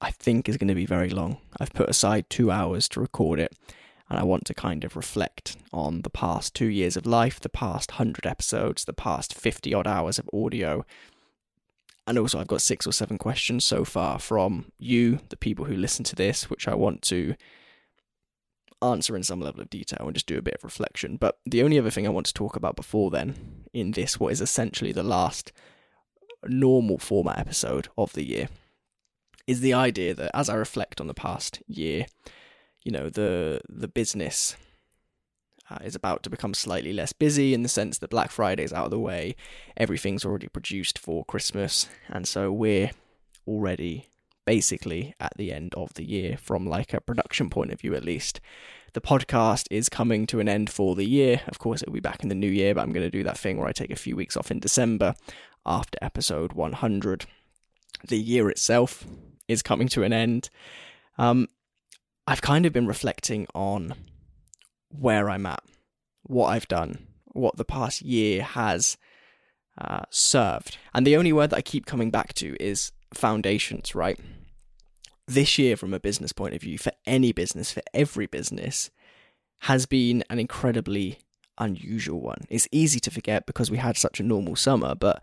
I 0.00 0.10
think 0.10 0.48
is 0.48 0.56
going 0.56 0.68
to 0.68 0.74
be 0.74 0.86
very 0.86 1.10
long. 1.10 1.38
I've 1.60 1.72
put 1.72 1.88
aside 1.88 2.28
two 2.28 2.50
hours 2.50 2.88
to 2.90 3.00
record 3.00 3.38
it, 3.38 3.56
and 4.10 4.18
I 4.18 4.24
want 4.24 4.44
to 4.46 4.54
kind 4.54 4.84
of 4.84 4.96
reflect 4.96 5.56
on 5.72 6.02
the 6.02 6.10
past 6.10 6.54
two 6.54 6.66
years 6.66 6.96
of 6.96 7.06
life, 7.06 7.38
the 7.38 7.48
past 7.48 7.92
hundred 7.92 8.26
episodes, 8.26 8.84
the 8.84 8.92
past 8.92 9.32
fifty 9.32 9.72
odd 9.72 9.86
hours 9.86 10.18
of 10.18 10.28
audio. 10.32 10.84
And 12.04 12.18
also, 12.18 12.40
I've 12.40 12.48
got 12.48 12.62
six 12.62 12.84
or 12.84 12.92
seven 12.92 13.16
questions 13.16 13.64
so 13.64 13.84
far 13.84 14.18
from 14.18 14.72
you, 14.76 15.20
the 15.28 15.36
people 15.36 15.66
who 15.66 15.76
listen 15.76 16.04
to 16.06 16.16
this, 16.16 16.50
which 16.50 16.66
I 16.66 16.74
want 16.74 17.02
to 17.02 17.36
answer 18.82 19.16
in 19.16 19.22
some 19.22 19.40
level 19.40 19.60
of 19.60 19.70
detail 19.70 20.06
and 20.06 20.14
just 20.14 20.26
do 20.26 20.38
a 20.38 20.42
bit 20.42 20.54
of 20.54 20.64
reflection. 20.64 21.16
But 21.16 21.38
the 21.44 21.62
only 21.62 21.78
other 21.78 21.90
thing 21.90 22.06
I 22.06 22.10
want 22.10 22.26
to 22.26 22.34
talk 22.34 22.56
about 22.56 22.76
before 22.76 23.10
then, 23.10 23.64
in 23.72 23.92
this, 23.92 24.18
what 24.18 24.32
is 24.32 24.40
essentially 24.40 24.92
the 24.92 25.02
last 25.02 25.52
normal 26.46 26.98
format 26.98 27.38
episode 27.38 27.88
of 27.96 28.12
the 28.12 28.24
year, 28.24 28.48
is 29.46 29.60
the 29.60 29.74
idea 29.74 30.14
that 30.14 30.30
as 30.34 30.48
I 30.48 30.54
reflect 30.54 31.00
on 31.00 31.06
the 31.06 31.14
past 31.14 31.62
year, 31.66 32.06
you 32.84 32.92
know, 32.92 33.08
the 33.08 33.60
the 33.68 33.88
business 33.88 34.56
uh, 35.70 35.78
is 35.84 35.94
about 35.94 36.22
to 36.22 36.30
become 36.30 36.54
slightly 36.54 36.92
less 36.92 37.12
busy 37.12 37.54
in 37.54 37.62
the 37.62 37.68
sense 37.68 37.98
that 37.98 38.10
Black 38.10 38.30
Friday 38.30 38.64
is 38.64 38.72
out 38.72 38.86
of 38.86 38.90
the 38.90 38.98
way, 38.98 39.36
everything's 39.76 40.24
already 40.24 40.48
produced 40.48 40.98
for 40.98 41.24
Christmas, 41.24 41.88
and 42.08 42.26
so 42.26 42.52
we're 42.52 42.90
already 43.46 44.08
basically 44.44 45.14
at 45.20 45.32
the 45.36 45.52
end 45.52 45.74
of 45.74 45.94
the 45.94 46.04
year 46.04 46.36
from 46.36 46.66
like 46.66 46.92
a 46.92 47.00
production 47.00 47.50
point 47.50 47.72
of 47.72 47.80
view 47.80 47.94
at 47.94 48.04
least. 48.04 48.40
The 48.94 49.00
podcast 49.00 49.66
is 49.70 49.88
coming 49.88 50.26
to 50.26 50.40
an 50.40 50.48
end 50.48 50.68
for 50.68 50.94
the 50.94 51.06
year. 51.06 51.40
Of 51.48 51.58
course, 51.58 51.82
it'll 51.82 51.94
be 51.94 52.00
back 52.00 52.22
in 52.22 52.28
the 52.28 52.34
new 52.34 52.50
year, 52.50 52.74
but 52.74 52.82
I'm 52.82 52.92
going 52.92 53.06
to 53.06 53.10
do 53.10 53.22
that 53.24 53.38
thing 53.38 53.56
where 53.56 53.68
I 53.68 53.72
take 53.72 53.90
a 53.90 53.96
few 53.96 54.16
weeks 54.16 54.36
off 54.36 54.50
in 54.50 54.58
December 54.58 55.14
after 55.64 55.98
episode 56.02 56.52
100. 56.52 57.24
The 58.06 58.18
year 58.18 58.50
itself 58.50 59.06
is 59.48 59.62
coming 59.62 59.88
to 59.88 60.02
an 60.02 60.12
end. 60.12 60.50
Um, 61.16 61.48
I've 62.26 62.42
kind 62.42 62.66
of 62.66 62.72
been 62.72 62.86
reflecting 62.86 63.46
on 63.54 63.94
where 64.88 65.30
I'm 65.30 65.46
at, 65.46 65.62
what 66.22 66.48
I've 66.48 66.68
done, 66.68 67.06
what 67.26 67.56
the 67.56 67.64
past 67.64 68.02
year 68.02 68.42
has 68.42 68.98
uh, 69.78 70.02
served. 70.10 70.76
And 70.92 71.06
the 71.06 71.16
only 71.16 71.32
word 71.32 71.50
that 71.50 71.56
I 71.56 71.62
keep 71.62 71.86
coming 71.86 72.10
back 72.10 72.34
to 72.34 72.56
is 72.60 72.92
foundations, 73.14 73.94
right? 73.94 74.18
This 75.26 75.58
year, 75.58 75.76
from 75.76 75.94
a 75.94 76.00
business 76.00 76.32
point 76.32 76.54
of 76.54 76.62
view, 76.62 76.78
for 76.78 76.92
any 77.06 77.32
business, 77.32 77.72
for 77.72 77.82
every 77.94 78.26
business, 78.26 78.90
has 79.60 79.86
been 79.86 80.24
an 80.28 80.38
incredibly 80.38 81.18
unusual 81.58 82.20
one. 82.20 82.44
It's 82.48 82.68
easy 82.72 82.98
to 83.00 83.10
forget 83.10 83.46
because 83.46 83.70
we 83.70 83.78
had 83.78 83.96
such 83.96 84.18
a 84.18 84.24
normal 84.24 84.56
summer, 84.56 84.94
but 84.94 85.22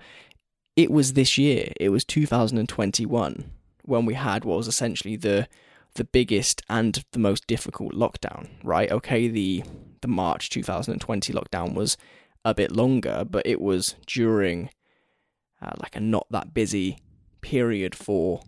it 0.75 0.89
was 0.89 1.13
this 1.13 1.37
year, 1.37 1.73
it 1.79 1.89
was 1.89 2.05
2021 2.05 3.51
when 3.83 4.05
we 4.05 4.13
had 4.13 4.45
what 4.45 4.57
was 4.57 4.67
essentially 4.67 5.15
the 5.15 5.47
the 5.95 6.03
biggest 6.03 6.61
and 6.69 7.03
the 7.11 7.19
most 7.19 7.47
difficult 7.47 7.93
lockdown, 7.93 8.47
right? 8.63 8.91
Okay, 8.91 9.27
the 9.27 9.63
the 10.01 10.07
March 10.07 10.49
2020 10.49 11.33
lockdown 11.33 11.73
was 11.73 11.97
a 12.45 12.53
bit 12.53 12.71
longer, 12.71 13.25
but 13.29 13.45
it 13.45 13.59
was 13.59 13.95
during 14.05 14.69
uh, 15.61 15.71
like 15.81 15.95
a 15.95 15.99
not 15.99 16.27
that 16.29 16.53
busy 16.53 16.99
period 17.41 17.95
for 17.95 18.41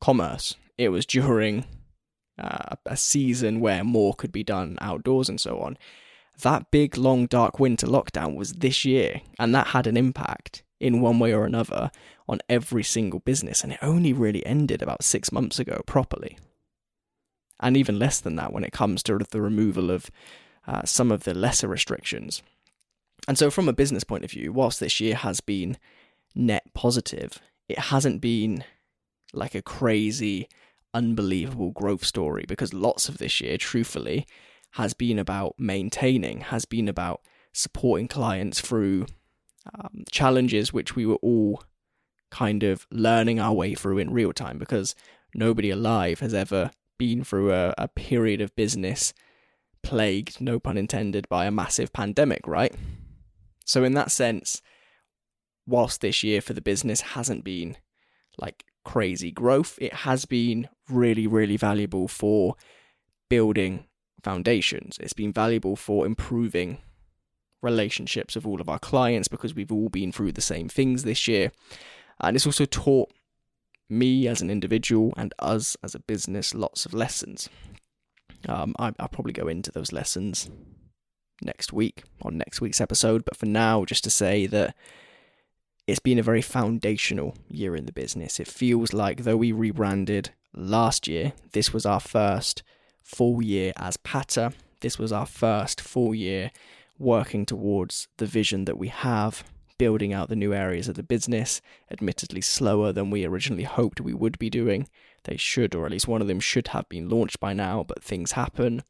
commerce. 0.00 0.56
It 0.76 0.90
was 0.90 1.06
during 1.06 1.64
uh, 2.38 2.76
a 2.86 2.96
season 2.96 3.60
where 3.60 3.82
more 3.84 4.14
could 4.14 4.32
be 4.32 4.44
done 4.44 4.78
outdoors 4.80 5.28
and 5.28 5.40
so 5.40 5.60
on. 5.60 5.76
That 6.42 6.70
big, 6.70 6.96
long, 6.96 7.26
dark 7.26 7.58
winter 7.58 7.86
lockdown 7.86 8.36
was 8.36 8.52
this 8.52 8.84
year, 8.84 9.22
and 9.38 9.52
that 9.54 9.68
had 9.68 9.88
an 9.88 9.96
impact 9.96 10.62
in 10.78 11.00
one 11.00 11.18
way 11.18 11.34
or 11.34 11.44
another 11.44 11.90
on 12.28 12.40
every 12.48 12.84
single 12.84 13.20
business, 13.20 13.64
and 13.64 13.72
it 13.72 13.78
only 13.82 14.12
really 14.12 14.44
ended 14.46 14.82
about 14.82 15.02
six 15.02 15.32
months 15.32 15.58
ago 15.58 15.80
properly. 15.86 16.38
And 17.58 17.76
even 17.76 17.98
less 17.98 18.20
than 18.20 18.36
that 18.36 18.52
when 18.52 18.62
it 18.62 18.72
comes 18.72 19.02
to 19.04 19.18
the 19.18 19.40
removal 19.40 19.90
of 19.90 20.10
uh, 20.66 20.84
some 20.84 21.10
of 21.10 21.24
the 21.24 21.34
lesser 21.34 21.66
restrictions. 21.66 22.42
And 23.26 23.36
so, 23.36 23.50
from 23.50 23.68
a 23.68 23.72
business 23.72 24.04
point 24.04 24.24
of 24.24 24.30
view, 24.30 24.52
whilst 24.52 24.78
this 24.78 25.00
year 25.00 25.16
has 25.16 25.40
been 25.40 25.76
net 26.36 26.72
positive, 26.72 27.40
it 27.68 27.78
hasn't 27.78 28.20
been 28.20 28.64
like 29.32 29.54
a 29.54 29.62
crazy, 29.62 30.48
unbelievable 30.94 31.70
growth 31.70 32.04
story 32.04 32.44
because 32.48 32.72
lots 32.72 33.08
of 33.08 33.18
this 33.18 33.40
year, 33.40 33.58
truthfully, 33.58 34.26
has 34.72 34.94
been 34.94 35.18
about 35.18 35.54
maintaining, 35.58 36.40
has 36.40 36.64
been 36.64 36.88
about 36.88 37.20
supporting 37.52 38.08
clients 38.08 38.60
through 38.60 39.06
um, 39.74 40.04
challenges 40.10 40.72
which 40.72 40.96
we 40.96 41.04
were 41.04 41.16
all 41.16 41.62
kind 42.30 42.62
of 42.62 42.86
learning 42.90 43.40
our 43.40 43.52
way 43.52 43.74
through 43.74 43.98
in 43.98 44.12
real 44.12 44.32
time 44.32 44.58
because 44.58 44.94
nobody 45.34 45.70
alive 45.70 46.20
has 46.20 46.34
ever 46.34 46.70
been 46.98 47.24
through 47.24 47.52
a, 47.52 47.74
a 47.78 47.88
period 47.88 48.40
of 48.40 48.54
business 48.56 49.12
plagued, 49.82 50.40
no 50.40 50.58
pun 50.58 50.76
intended, 50.76 51.28
by 51.28 51.46
a 51.46 51.50
massive 51.50 51.92
pandemic, 51.92 52.46
right? 52.46 52.74
So, 53.64 53.84
in 53.84 53.94
that 53.94 54.10
sense, 54.10 54.60
whilst 55.68 56.00
this 56.00 56.22
year 56.22 56.40
for 56.40 56.54
the 56.54 56.60
business 56.60 57.00
hasn't 57.00 57.44
been 57.44 57.76
like 58.38 58.64
crazy 58.84 59.30
growth, 59.30 59.78
it 59.80 59.92
has 59.92 60.24
been 60.24 60.68
really, 60.88 61.26
really 61.26 61.56
valuable 61.56 62.08
for 62.08 62.56
building 63.28 63.84
foundations. 64.22 64.96
It's 64.98 65.12
been 65.12 65.32
valuable 65.32 65.76
for 65.76 66.06
improving 66.06 66.78
relationships 67.60 68.34
with 68.34 68.46
all 68.46 68.60
of 68.60 68.68
our 68.68 68.78
clients 68.78 69.28
because 69.28 69.54
we've 69.54 69.72
all 69.72 69.88
been 69.88 70.10
through 70.12 70.32
the 70.32 70.40
same 70.40 70.68
things 70.68 71.04
this 71.04 71.28
year. 71.28 71.52
And 72.20 72.34
it's 72.34 72.46
also 72.46 72.64
taught 72.64 73.12
me 73.90 74.26
as 74.26 74.40
an 74.40 74.50
individual 74.50 75.12
and 75.16 75.34
us 75.38 75.76
as 75.82 75.94
a 75.94 76.00
business 76.00 76.54
lots 76.54 76.86
of 76.86 76.94
lessons. 76.94 77.48
Um, 78.48 78.74
I, 78.78 78.92
will 78.98 79.08
probably 79.08 79.32
go 79.32 79.48
into 79.48 79.72
those 79.72 79.92
lessons 79.92 80.50
next 81.42 81.72
week 81.72 82.04
on 82.22 82.38
next 82.38 82.60
week's 82.60 82.80
episode, 82.80 83.24
but 83.24 83.36
for 83.36 83.46
now, 83.46 83.84
just 83.84 84.04
to 84.04 84.10
say 84.10 84.46
that 84.46 84.74
it's 85.88 85.98
been 85.98 86.18
a 86.18 86.22
very 86.22 86.42
foundational 86.42 87.34
year 87.48 87.74
in 87.74 87.86
the 87.86 87.92
business. 87.92 88.38
It 88.38 88.46
feels 88.46 88.92
like, 88.92 89.22
though 89.22 89.38
we 89.38 89.52
rebranded 89.52 90.30
last 90.54 91.08
year, 91.08 91.32
this 91.52 91.72
was 91.72 91.86
our 91.86 91.98
first 91.98 92.62
full 93.02 93.40
year 93.42 93.72
as 93.78 93.96
Patta. 93.96 94.52
This 94.82 94.98
was 94.98 95.12
our 95.12 95.24
first 95.24 95.80
full 95.80 96.14
year 96.14 96.50
working 96.98 97.46
towards 97.46 98.06
the 98.18 98.26
vision 98.26 98.66
that 98.66 98.76
we 98.76 98.88
have, 98.88 99.44
building 99.78 100.12
out 100.12 100.28
the 100.28 100.36
new 100.36 100.52
areas 100.52 100.88
of 100.88 100.94
the 100.94 101.02
business, 101.02 101.62
admittedly 101.90 102.42
slower 102.42 102.92
than 102.92 103.08
we 103.08 103.24
originally 103.24 103.62
hoped 103.62 103.98
we 103.98 104.12
would 104.12 104.38
be 104.38 104.50
doing. 104.50 104.86
They 105.24 105.38
should, 105.38 105.74
or 105.74 105.86
at 105.86 105.92
least 105.92 106.06
one 106.06 106.20
of 106.20 106.28
them 106.28 106.40
should 106.40 106.68
have 106.68 106.86
been 106.90 107.08
launched 107.08 107.40
by 107.40 107.54
now, 107.54 107.82
but 107.82 108.04
things 108.04 108.32
happen. 108.32 108.82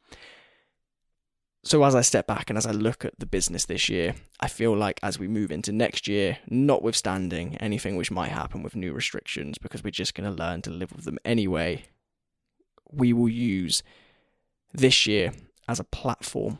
So, 1.64 1.82
as 1.84 1.94
I 1.94 2.02
step 2.02 2.26
back 2.26 2.50
and 2.50 2.56
as 2.56 2.66
I 2.66 2.70
look 2.70 3.04
at 3.04 3.18
the 3.18 3.26
business 3.26 3.64
this 3.64 3.88
year, 3.88 4.14
I 4.40 4.48
feel 4.48 4.76
like 4.76 5.00
as 5.02 5.18
we 5.18 5.26
move 5.26 5.50
into 5.50 5.72
next 5.72 6.06
year, 6.06 6.38
notwithstanding 6.48 7.56
anything 7.56 7.96
which 7.96 8.10
might 8.10 8.30
happen 8.30 8.62
with 8.62 8.76
new 8.76 8.92
restrictions, 8.92 9.58
because 9.58 9.82
we're 9.82 9.90
just 9.90 10.14
going 10.14 10.30
to 10.30 10.42
learn 10.42 10.62
to 10.62 10.70
live 10.70 10.92
with 10.92 11.04
them 11.04 11.18
anyway, 11.24 11.84
we 12.90 13.12
will 13.12 13.28
use 13.28 13.82
this 14.72 15.06
year 15.06 15.32
as 15.68 15.80
a 15.80 15.84
platform 15.84 16.58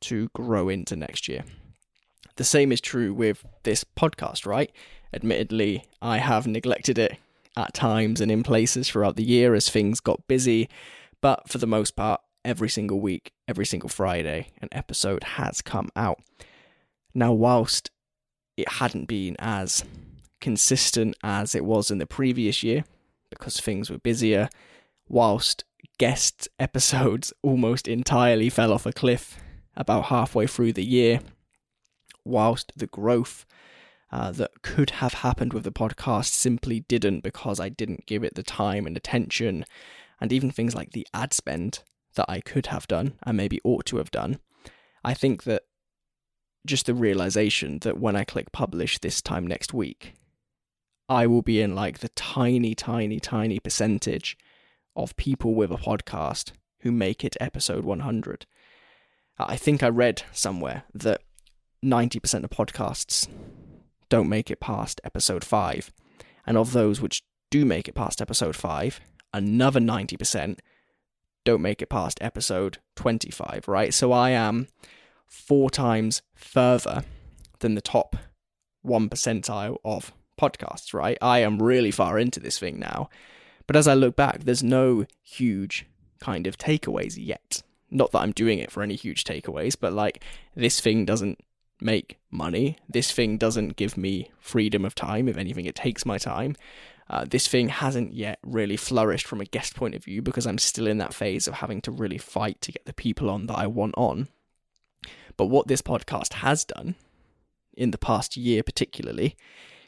to 0.00 0.28
grow 0.34 0.68
into 0.68 0.94
next 0.94 1.26
year. 1.26 1.44
The 2.36 2.44
same 2.44 2.70
is 2.70 2.80
true 2.80 3.12
with 3.12 3.44
this 3.64 3.82
podcast, 3.82 4.46
right? 4.46 4.70
Admittedly, 5.12 5.84
I 6.00 6.18
have 6.18 6.46
neglected 6.46 6.98
it 6.98 7.16
at 7.56 7.74
times 7.74 8.20
and 8.20 8.30
in 8.30 8.42
places 8.44 8.88
throughout 8.88 9.16
the 9.16 9.24
year 9.24 9.54
as 9.54 9.68
things 9.68 9.98
got 9.98 10.28
busy, 10.28 10.68
but 11.20 11.48
for 11.48 11.58
the 11.58 11.66
most 11.66 11.96
part, 11.96 12.20
every 12.44 12.68
single 12.68 13.00
week, 13.00 13.32
every 13.46 13.66
single 13.66 13.88
Friday, 13.88 14.48
an 14.60 14.68
episode 14.72 15.22
has 15.22 15.62
come 15.62 15.88
out. 15.96 16.20
Now, 17.14 17.32
whilst 17.32 17.90
it 18.56 18.68
hadn't 18.68 19.06
been 19.06 19.36
as 19.38 19.84
consistent 20.40 21.16
as 21.22 21.54
it 21.54 21.64
was 21.64 21.90
in 21.90 21.98
the 21.98 22.06
previous 22.06 22.62
year 22.62 22.84
because 23.30 23.60
things 23.60 23.90
were 23.90 23.98
busier, 23.98 24.48
whilst 25.08 25.64
guest 25.98 26.48
episodes 26.58 27.32
almost 27.42 27.88
entirely 27.88 28.50
fell 28.50 28.72
off 28.72 28.86
a 28.86 28.92
cliff 28.92 29.38
about 29.76 30.06
halfway 30.06 30.46
through 30.46 30.72
the 30.72 30.84
year, 30.84 31.20
whilst 32.24 32.72
the 32.76 32.86
growth 32.86 33.46
uh, 34.10 34.32
that 34.32 34.62
could 34.62 34.90
have 34.90 35.14
happened 35.14 35.52
with 35.52 35.64
the 35.64 35.72
podcast 35.72 36.32
simply 36.32 36.80
didn't 36.80 37.22
because 37.22 37.60
I 37.60 37.68
didn't 37.68 38.06
give 38.06 38.24
it 38.24 38.34
the 38.34 38.42
time 38.42 38.86
and 38.86 38.96
attention, 38.96 39.64
and 40.20 40.32
even 40.32 40.50
things 40.50 40.74
like 40.74 40.92
the 40.92 41.06
ad 41.14 41.32
spend 41.32 41.82
that 42.14 42.26
I 42.28 42.40
could 42.40 42.66
have 42.66 42.86
done 42.86 43.14
and 43.22 43.36
maybe 43.36 43.60
ought 43.64 43.86
to 43.86 43.98
have 43.98 44.10
done. 44.10 44.38
I 45.04 45.14
think 45.14 45.44
that 45.44 45.62
just 46.66 46.86
the 46.86 46.94
realization 46.94 47.78
that 47.80 47.98
when 47.98 48.16
I 48.16 48.24
click 48.24 48.52
publish 48.52 48.98
this 48.98 49.22
time 49.22 49.46
next 49.46 49.72
week, 49.72 50.14
I 51.08 51.26
will 51.26 51.42
be 51.42 51.60
in 51.60 51.74
like 51.74 51.98
the 51.98 52.10
tiny, 52.10 52.74
tiny, 52.74 53.18
tiny 53.18 53.58
percentage 53.58 54.36
of 54.94 55.16
people 55.16 55.54
with 55.54 55.70
a 55.70 55.76
podcast 55.76 56.52
who 56.80 56.92
make 56.92 57.24
it 57.24 57.36
episode 57.40 57.84
100. 57.84 58.46
I 59.38 59.56
think 59.56 59.82
I 59.82 59.88
read 59.88 60.22
somewhere 60.32 60.84
that 60.92 61.22
90% 61.84 62.44
of 62.44 62.50
podcasts 62.50 63.28
don't 64.08 64.28
make 64.28 64.50
it 64.50 64.60
past 64.60 65.00
episode 65.04 65.44
5. 65.44 65.92
And 66.46 66.56
of 66.56 66.72
those 66.72 67.00
which 67.00 67.22
do 67.50 67.64
make 67.64 67.88
it 67.88 67.94
past 67.94 68.20
episode 68.20 68.56
5, 68.56 69.00
another 69.32 69.80
90% 69.80 70.58
don't 71.48 71.62
make 71.62 71.80
it 71.80 71.88
past 71.88 72.18
episode 72.20 72.76
25, 72.96 73.68
right? 73.68 73.94
So 73.94 74.12
I 74.12 74.30
am 74.30 74.68
four 75.26 75.70
times 75.70 76.20
further 76.34 77.04
than 77.60 77.74
the 77.74 77.80
top 77.80 78.16
1 78.82 79.08
percentile 79.08 79.78
of 79.82 80.12
podcasts, 80.38 80.92
right? 80.92 81.16
I 81.22 81.38
am 81.38 81.62
really 81.62 81.90
far 81.90 82.18
into 82.18 82.38
this 82.38 82.58
thing 82.58 82.78
now. 82.78 83.08
But 83.66 83.76
as 83.76 83.88
I 83.88 83.94
look 83.94 84.14
back, 84.14 84.40
there's 84.40 84.62
no 84.62 85.06
huge 85.22 85.86
kind 86.20 86.46
of 86.46 86.58
takeaways 86.58 87.16
yet. 87.18 87.62
Not 87.90 88.12
that 88.12 88.18
I'm 88.20 88.32
doing 88.32 88.58
it 88.58 88.70
for 88.70 88.82
any 88.82 88.94
huge 88.94 89.24
takeaways, 89.24 89.74
but 89.80 89.94
like 89.94 90.22
this 90.54 90.80
thing 90.80 91.06
doesn't 91.06 91.40
make 91.80 92.18
money. 92.30 92.76
This 92.90 93.10
thing 93.10 93.38
doesn't 93.38 93.76
give 93.76 93.96
me 93.96 94.32
freedom 94.38 94.84
of 94.84 94.94
time. 94.94 95.28
If 95.28 95.38
anything, 95.38 95.64
it 95.64 95.74
takes 95.74 96.04
my 96.04 96.18
time. 96.18 96.56
Uh, 97.10 97.24
this 97.24 97.48
thing 97.48 97.68
hasn't 97.68 98.12
yet 98.12 98.38
really 98.42 98.76
flourished 98.76 99.26
from 99.26 99.40
a 99.40 99.46
guest 99.46 99.74
point 99.74 99.94
of 99.94 100.04
view 100.04 100.20
because 100.20 100.46
I'm 100.46 100.58
still 100.58 100.86
in 100.86 100.98
that 100.98 101.14
phase 101.14 101.48
of 101.48 101.54
having 101.54 101.80
to 101.82 101.90
really 101.90 102.18
fight 102.18 102.60
to 102.62 102.72
get 102.72 102.84
the 102.84 102.92
people 102.92 103.30
on 103.30 103.46
that 103.46 103.58
I 103.58 103.66
want 103.66 103.94
on. 103.96 104.28
But 105.36 105.46
what 105.46 105.68
this 105.68 105.80
podcast 105.80 106.34
has 106.34 106.64
done 106.64 106.96
in 107.76 107.92
the 107.92 107.98
past 107.98 108.36
year, 108.36 108.62
particularly, 108.62 109.36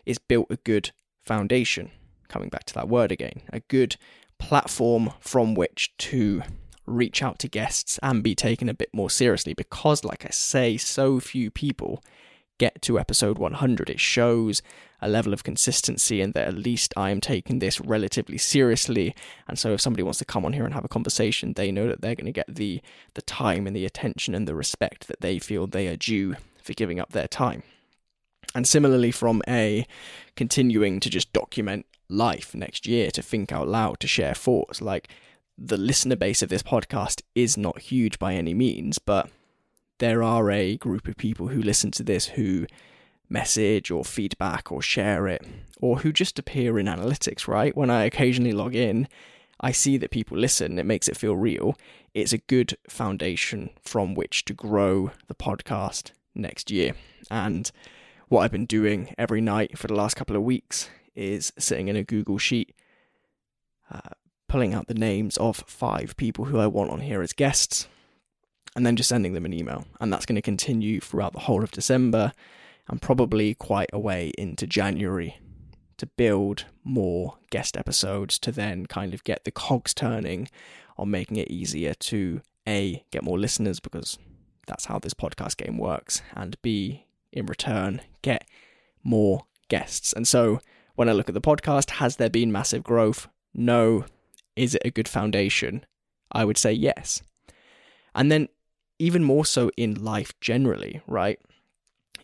is 0.06 0.18
built 0.18 0.46
a 0.50 0.56
good 0.56 0.92
foundation. 1.24 1.90
Coming 2.28 2.48
back 2.48 2.64
to 2.66 2.74
that 2.74 2.88
word 2.88 3.12
again, 3.12 3.42
a 3.52 3.60
good 3.60 3.96
platform 4.38 5.12
from 5.20 5.54
which 5.54 5.92
to 5.98 6.42
reach 6.86 7.22
out 7.22 7.38
to 7.40 7.48
guests 7.48 7.98
and 8.02 8.22
be 8.22 8.34
taken 8.34 8.68
a 8.68 8.74
bit 8.74 8.88
more 8.92 9.10
seriously 9.10 9.52
because, 9.52 10.04
like 10.04 10.24
I 10.24 10.30
say, 10.30 10.76
so 10.76 11.20
few 11.20 11.50
people 11.50 12.02
get 12.60 12.82
to 12.82 13.00
episode 13.00 13.38
100. 13.38 13.88
It 13.88 13.98
shows 13.98 14.60
a 15.00 15.08
level 15.08 15.32
of 15.32 15.42
consistency 15.42 16.20
and 16.20 16.34
that 16.34 16.46
at 16.46 16.54
least 16.54 16.92
I 16.94 17.08
am 17.10 17.20
taking 17.20 17.58
this 17.58 17.80
relatively 17.80 18.36
seriously. 18.36 19.14
And 19.48 19.58
so 19.58 19.72
if 19.72 19.80
somebody 19.80 20.02
wants 20.02 20.18
to 20.18 20.26
come 20.26 20.44
on 20.44 20.52
here 20.52 20.66
and 20.66 20.74
have 20.74 20.84
a 20.84 20.88
conversation, 20.88 21.54
they 21.54 21.72
know 21.72 21.88
that 21.88 22.02
they're 22.02 22.14
going 22.14 22.26
to 22.26 22.32
get 22.32 22.54
the 22.54 22.82
the 23.14 23.22
time 23.22 23.66
and 23.66 23.74
the 23.74 23.86
attention 23.86 24.34
and 24.34 24.46
the 24.46 24.54
respect 24.54 25.08
that 25.08 25.22
they 25.22 25.38
feel 25.38 25.66
they 25.66 25.88
are 25.88 25.96
due 25.96 26.36
for 26.62 26.74
giving 26.74 27.00
up 27.00 27.12
their 27.12 27.26
time. 27.26 27.62
And 28.54 28.68
similarly 28.68 29.10
from 29.10 29.42
a 29.48 29.86
continuing 30.36 31.00
to 31.00 31.08
just 31.08 31.32
document 31.32 31.86
life 32.10 32.54
next 32.54 32.86
year, 32.86 33.10
to 33.12 33.22
think 33.22 33.52
out 33.52 33.68
loud, 33.68 34.00
to 34.00 34.06
share 34.06 34.34
thoughts, 34.34 34.82
like 34.82 35.08
the 35.56 35.78
listener 35.78 36.16
base 36.16 36.42
of 36.42 36.50
this 36.50 36.62
podcast 36.62 37.22
is 37.34 37.56
not 37.56 37.78
huge 37.78 38.18
by 38.18 38.34
any 38.34 38.52
means, 38.52 38.98
but 38.98 39.30
there 40.00 40.22
are 40.22 40.50
a 40.50 40.76
group 40.76 41.06
of 41.06 41.16
people 41.16 41.48
who 41.48 41.62
listen 41.62 41.90
to 41.92 42.02
this 42.02 42.26
who 42.26 42.66
message 43.28 43.90
or 43.90 44.04
feedback 44.04 44.72
or 44.72 44.82
share 44.82 45.28
it, 45.28 45.46
or 45.80 46.00
who 46.00 46.12
just 46.12 46.38
appear 46.38 46.78
in 46.78 46.86
analytics, 46.86 47.46
right? 47.46 47.76
When 47.76 47.88
I 47.88 48.04
occasionally 48.04 48.52
log 48.52 48.74
in, 48.74 49.06
I 49.60 49.72
see 49.72 49.96
that 49.98 50.10
people 50.10 50.36
listen, 50.36 50.78
it 50.78 50.86
makes 50.86 51.06
it 51.06 51.16
feel 51.16 51.36
real. 51.36 51.76
It's 52.12 52.32
a 52.32 52.38
good 52.38 52.76
foundation 52.88 53.70
from 53.82 54.14
which 54.14 54.44
to 54.46 54.54
grow 54.54 55.12
the 55.28 55.34
podcast 55.34 56.10
next 56.34 56.70
year. 56.70 56.94
And 57.30 57.70
what 58.28 58.40
I've 58.40 58.50
been 58.50 58.66
doing 58.66 59.14
every 59.16 59.40
night 59.40 59.78
for 59.78 59.86
the 59.86 59.94
last 59.94 60.16
couple 60.16 60.34
of 60.34 60.42
weeks 60.42 60.88
is 61.14 61.52
sitting 61.58 61.88
in 61.88 61.96
a 61.96 62.02
Google 62.02 62.38
Sheet, 62.38 62.74
uh, 63.90 64.14
pulling 64.48 64.74
out 64.74 64.88
the 64.88 64.94
names 64.94 65.36
of 65.36 65.62
five 65.66 66.16
people 66.16 66.46
who 66.46 66.58
I 66.58 66.66
want 66.66 66.90
on 66.90 67.00
here 67.00 67.22
as 67.22 67.32
guests, 67.32 67.86
and 68.76 68.86
then 68.86 68.96
just 68.96 69.08
sending 69.08 69.32
them 69.32 69.44
an 69.44 69.52
email. 69.52 69.84
And 70.00 70.12
that's 70.12 70.26
going 70.26 70.36
to 70.36 70.42
continue 70.42 71.00
throughout 71.00 71.32
the 71.32 71.40
whole 71.40 71.62
of 71.64 71.70
December 71.70 72.32
and 72.88 73.02
probably 73.02 73.54
quite 73.54 73.90
a 73.92 73.98
way 73.98 74.32
into 74.38 74.66
January 74.66 75.38
to 75.98 76.06
build 76.06 76.64
more 76.82 77.36
guest 77.50 77.76
episodes 77.76 78.38
to 78.38 78.50
then 78.50 78.86
kind 78.86 79.12
of 79.12 79.22
get 79.24 79.44
the 79.44 79.50
cogs 79.50 79.92
turning 79.92 80.48
on 80.96 81.10
making 81.10 81.36
it 81.36 81.50
easier 81.50 81.94
to 81.94 82.40
A, 82.66 83.04
get 83.10 83.22
more 83.22 83.38
listeners 83.38 83.80
because 83.80 84.18
that's 84.66 84.86
how 84.86 84.98
this 84.98 85.14
podcast 85.14 85.56
game 85.56 85.76
works, 85.76 86.22
and 86.34 86.60
B, 86.62 87.06
in 87.32 87.46
return, 87.46 88.00
get 88.22 88.46
more 89.02 89.46
guests. 89.68 90.12
And 90.12 90.26
so 90.26 90.60
when 90.94 91.08
I 91.08 91.12
look 91.12 91.28
at 91.28 91.34
the 91.34 91.40
podcast, 91.40 91.90
has 91.90 92.16
there 92.16 92.30
been 92.30 92.52
massive 92.52 92.82
growth? 92.82 93.28
No. 93.54 94.04
Is 94.56 94.74
it 94.74 94.82
a 94.84 94.90
good 94.90 95.08
foundation? 95.08 95.84
I 96.32 96.44
would 96.44 96.58
say 96.58 96.72
yes. 96.72 97.22
And 98.14 98.30
then 98.30 98.48
even 99.00 99.24
more 99.24 99.46
so 99.46 99.70
in 99.78 99.94
life 100.04 100.38
generally, 100.40 101.00
right? 101.06 101.40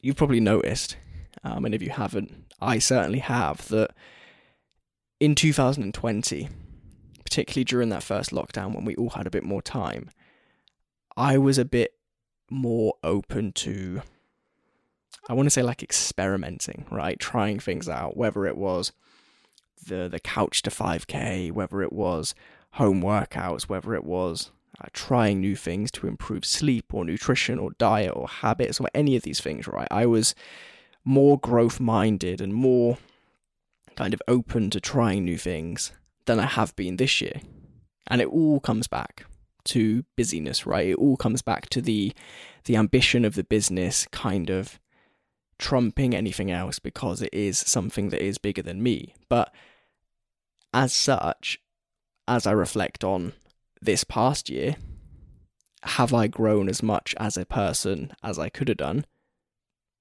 You've 0.03 0.17
probably 0.17 0.41
noticed, 0.41 0.99
um, 1.43 1.65
and 1.65 1.75
if 1.75 1.81
you 1.81 1.89
haven't, 1.89 2.53
I 2.61 2.79
certainly 2.79 3.21
have, 3.21 3.67
that 3.69 3.93
in 5.19 5.35
2020, 5.35 6.49
particularly 7.25 7.65
during 7.65 7.89
that 7.89 8.03
first 8.03 8.31
lockdown 8.31 8.75
when 8.75 8.85
we 8.85 8.95
all 8.97 9.09
had 9.11 9.27
a 9.27 9.31
bit 9.31 9.43
more 9.43 9.63
time, 9.63 10.11
I 11.17 11.39
was 11.39 11.57
a 11.57 11.65
bit 11.65 11.95
more 12.51 12.93
open 13.03 13.53
to, 13.53 14.03
I 15.31 15.33
want 15.33 15.47
to 15.47 15.51
say 15.51 15.63
like 15.63 15.83
experimenting, 15.83 16.85
right? 16.91 17.19
Trying 17.19 17.59
things 17.59 17.89
out, 17.89 18.19
whether 18.19 18.45
it 18.45 18.57
was 18.59 18.93
the 19.87 20.09
the 20.11 20.21
couch 20.21 20.61
to 20.63 20.71
5k, 20.71 21.53
whether 21.53 21.81
it 21.81 21.93
was 21.93 22.35
home 22.73 23.03
workouts, 23.03 23.63
whether 23.63 23.95
it 23.95 24.05
was 24.05 24.51
uh, 24.81 24.89
trying 24.93 25.41
new 25.41 25.57
things 25.57 25.91
to 25.91 26.07
improve 26.07 26.45
sleep 26.45 26.93
or 26.93 27.05
nutrition 27.05 27.59
or 27.59 27.71
diet 27.79 28.13
or 28.15 28.29
habits 28.29 28.81
or 28.81 28.89
any 28.95 29.17
of 29.17 29.23
these 29.23 29.41
things, 29.41 29.67
right? 29.67 29.89
I 29.91 30.07
was 30.07 30.35
more 31.05 31.39
growth 31.39 31.81
minded 31.81 32.41
and 32.41 32.53
more 32.53 32.99
kind 33.97 34.13
of 34.13 34.21
open 34.29 34.71
to 34.71 34.81
trying 34.81 35.25
new 35.25 35.39
things 35.39 35.93
than 36.27 36.39
I 36.39 36.47
have 36.47 36.77
been 36.77 36.97
this 36.97 37.21
year. 37.21 37.41
And 38.09 38.21
it 38.21 38.29
all 38.29 38.61
comes 38.61 38.87
back 38.87 39.25
to 39.67 40.05
busyness, 40.17 40.67
right? 40.67 40.89
It 40.89 40.97
all 40.97 41.17
comes 41.17 41.43
back 41.43 41.69
to 41.71 41.81
the 41.81 42.13
the 42.65 42.77
ambition 42.77 43.25
of 43.25 43.35
the 43.35 43.45
business 43.45 44.07
kind 44.11 44.51
of 44.51 44.81
trumping 45.59 46.15
anything 46.15 46.51
else 46.51 46.79
because 46.79 47.23
it 47.23 47.33
is 47.33 47.59
something 47.59 48.11
that 48.11 48.23
is 48.23 48.39
bigger 48.39 48.63
than 48.63 48.83
me. 48.83 49.15
But 49.29 49.55
as 50.75 50.93
such, 50.93 51.59
as 52.29 52.47
I 52.47 52.53
reflect 52.53 53.05
on 53.05 53.33
this 53.81 54.05
past 54.05 54.49
year, 54.49 54.77
have 55.83 56.13
I 56.13 56.27
grown 56.27 56.69
as 56.69 56.83
much 56.83 57.15
as 57.19 57.37
a 57.37 57.45
person 57.45 58.13
as 58.23 58.39
I 58.39 58.49
could 58.49 58.69
have 58.69 58.79
done? 58.79 59.07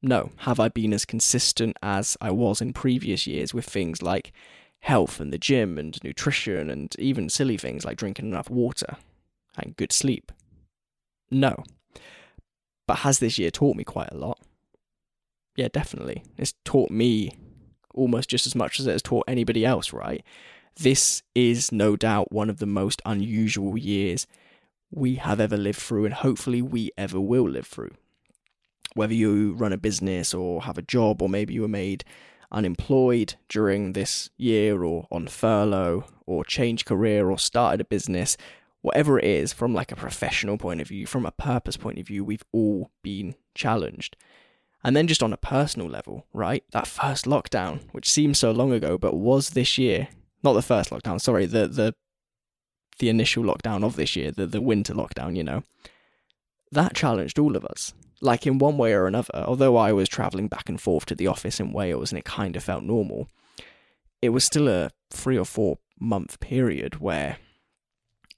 No. 0.02 0.32
Have 0.38 0.60
I 0.60 0.70
been 0.70 0.94
as 0.94 1.06
consistent 1.06 1.78
as 1.82 2.18
I 2.22 2.32
was 2.32 2.62
in 2.62 2.74
previous 2.74 3.28
years 3.28 3.54
with 3.54 3.66
things 3.66 4.02
like 4.02 4.32
health 4.80 5.20
and 5.20 5.34
the 5.34 5.38
gym 5.38 5.78
and 5.78 5.98
nutrition 6.04 6.70
and 6.70 6.96
even 7.00 7.30
silly 7.30 7.58
things 7.58 7.86
like 7.86 7.98
drinking 7.98 8.28
enough 8.28 8.50
water 8.50 8.98
and 9.58 9.76
good 9.76 9.92
sleep? 9.92 10.32
No. 11.32 11.64
But 12.88 13.00
has 13.00 13.20
this 13.20 13.38
year 13.38 13.52
taught 13.52 13.76
me 13.76 13.84
quite 13.84 14.12
a 14.12 14.18
lot? 14.18 14.40
Yeah, 15.56 15.70
definitely. 15.72 16.24
It's 16.38 16.54
taught 16.66 16.92
me 16.92 17.32
almost 17.94 18.30
just 18.30 18.46
as 18.46 18.56
much 18.56 18.80
as 18.80 18.88
it 18.88 18.92
has 18.92 19.02
taught 19.02 19.24
anybody 19.28 19.66
else, 19.66 19.94
right? 19.94 20.24
This 20.78 21.24
is 21.34 21.72
no 21.72 21.96
doubt 21.96 22.34
one 22.34 22.50
of 22.50 22.60
the 22.60 22.66
most 22.66 23.02
unusual 23.06 23.78
years 23.78 24.28
we 24.92 25.16
have 25.16 25.40
ever 25.40 25.56
lived 25.56 25.80
through, 25.80 26.06
and 26.06 26.14
hopefully 26.14 26.62
we 26.62 26.92
ever 26.98 27.20
will 27.20 27.50
live 27.50 27.66
through. 27.66 27.92
Whether 28.94 29.14
you 29.14 29.54
run 29.54 29.74
a 29.74 29.78
business 29.78 30.34
or 30.34 30.64
have 30.64 30.78
a 30.78 30.82
job, 30.82 31.22
or 31.22 31.30
maybe 31.30 31.54
you 31.54 31.62
were 31.62 31.68
made 31.70 32.04
unemployed 32.52 33.36
during 33.48 33.94
this 33.94 34.30
year, 34.38 34.84
or 34.84 35.08
on 35.12 35.28
furlough, 35.28 36.06
or 36.26 36.44
changed 36.44 36.86
career, 36.86 37.30
or 37.30 37.40
started 37.40 37.80
a 37.82 37.86
business, 37.86 38.36
whatever 38.82 39.18
it 39.18 39.26
is, 39.26 39.54
from 39.54 39.74
like 39.74 39.92
a 39.94 39.98
professional 39.98 40.58
point 40.58 40.82
of 40.82 40.90
view, 40.90 41.06
from 41.06 41.26
a 41.26 41.32
purpose 41.32 41.78
point 41.78 42.00
of 42.00 42.08
view, 42.08 42.24
we've 42.24 42.46
all 42.52 42.92
been 43.02 43.36
challenged. 43.54 44.18
And 44.84 44.96
then 44.96 45.08
just 45.08 45.24
on 45.24 45.34
a 45.34 45.38
personal 45.38 45.88
level, 45.88 46.26
right? 46.34 46.64
That 46.72 46.86
first 46.86 47.26
lockdown, 47.26 47.80
which 47.94 48.10
seems 48.10 48.38
so 48.40 48.52
long 48.52 48.72
ago, 48.72 48.98
but 48.98 49.16
was 49.16 49.52
this 49.52 49.78
year, 49.78 50.10
not 50.46 50.54
the 50.54 50.62
first 50.62 50.92
lockdown, 50.92 51.20
sorry, 51.20 51.46
the 51.46 51.68
the 51.68 51.94
the 53.00 53.10
initial 53.10 53.44
lockdown 53.44 53.84
of 53.84 53.98
this 53.98 54.16
year, 54.16 54.32
the 54.32 54.46
the 54.46 54.62
winter 54.62 54.94
lockdown, 54.94 55.36
you 55.36 55.44
know. 55.44 55.64
That 56.72 56.96
challenged 56.96 57.38
all 57.38 57.56
of 57.56 57.66
us. 57.66 57.94
Like 58.22 58.48
in 58.48 58.58
one 58.58 58.78
way 58.78 58.94
or 58.94 59.08
another, 59.08 59.30
although 59.34 59.76
I 59.76 59.92
was 59.92 60.08
travelling 60.08 60.48
back 60.48 60.70
and 60.70 60.80
forth 60.80 61.06
to 61.08 61.16
the 61.16 61.28
office 61.28 61.60
in 61.60 61.74
Wales 61.74 62.12
and 62.12 62.18
it 62.18 62.26
kind 62.26 62.56
of 62.56 62.64
felt 62.64 62.84
normal, 62.84 63.28
it 64.22 64.30
was 64.30 64.44
still 64.44 64.68
a 64.68 64.92
three 65.12 65.38
or 65.38 65.46
four 65.46 65.80
month 66.00 66.40
period 66.40 67.00
where 67.00 67.38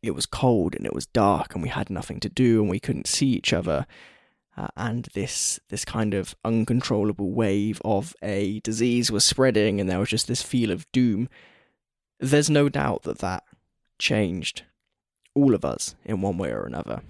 it 0.02 0.12
was 0.12 0.26
cold 0.26 0.76
and 0.76 0.86
it 0.86 0.94
was 0.94 1.06
dark 1.08 1.54
and 1.54 1.64
we 1.64 1.70
had 1.70 1.90
nothing 1.90 2.20
to 2.20 2.30
do 2.30 2.62
and 2.62 2.70
we 2.70 2.80
couldn't 2.80 3.08
see 3.08 3.28
each 3.28 3.54
other 3.54 3.86
uh, 4.56 4.68
and 4.76 5.08
this 5.14 5.60
this 5.70 5.86
kind 5.86 6.14
of 6.14 6.36
uncontrollable 6.46 7.32
wave 7.32 7.82
of 7.84 8.16
a 8.22 8.60
disease 8.62 9.12
was 9.12 9.24
spreading 9.24 9.80
and 9.80 9.90
there 9.90 10.00
was 10.00 10.10
just 10.10 10.28
this 10.28 10.42
feel 10.42 10.72
of 10.72 10.90
doom 10.92 11.28
there's 12.20 12.50
no 12.50 12.70
doubt 12.70 13.04
that 13.04 13.20
that 13.20 13.44
changed 14.00 14.64
all 15.34 15.54
of 15.54 15.66
us 15.66 15.96
in 16.06 16.22
one 16.22 16.38
way 16.38 16.52
or 16.52 16.64
another 16.66 17.02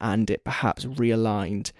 and 0.00 0.30
it 0.30 0.44
perhaps 0.44 0.84
realigned 0.84 1.72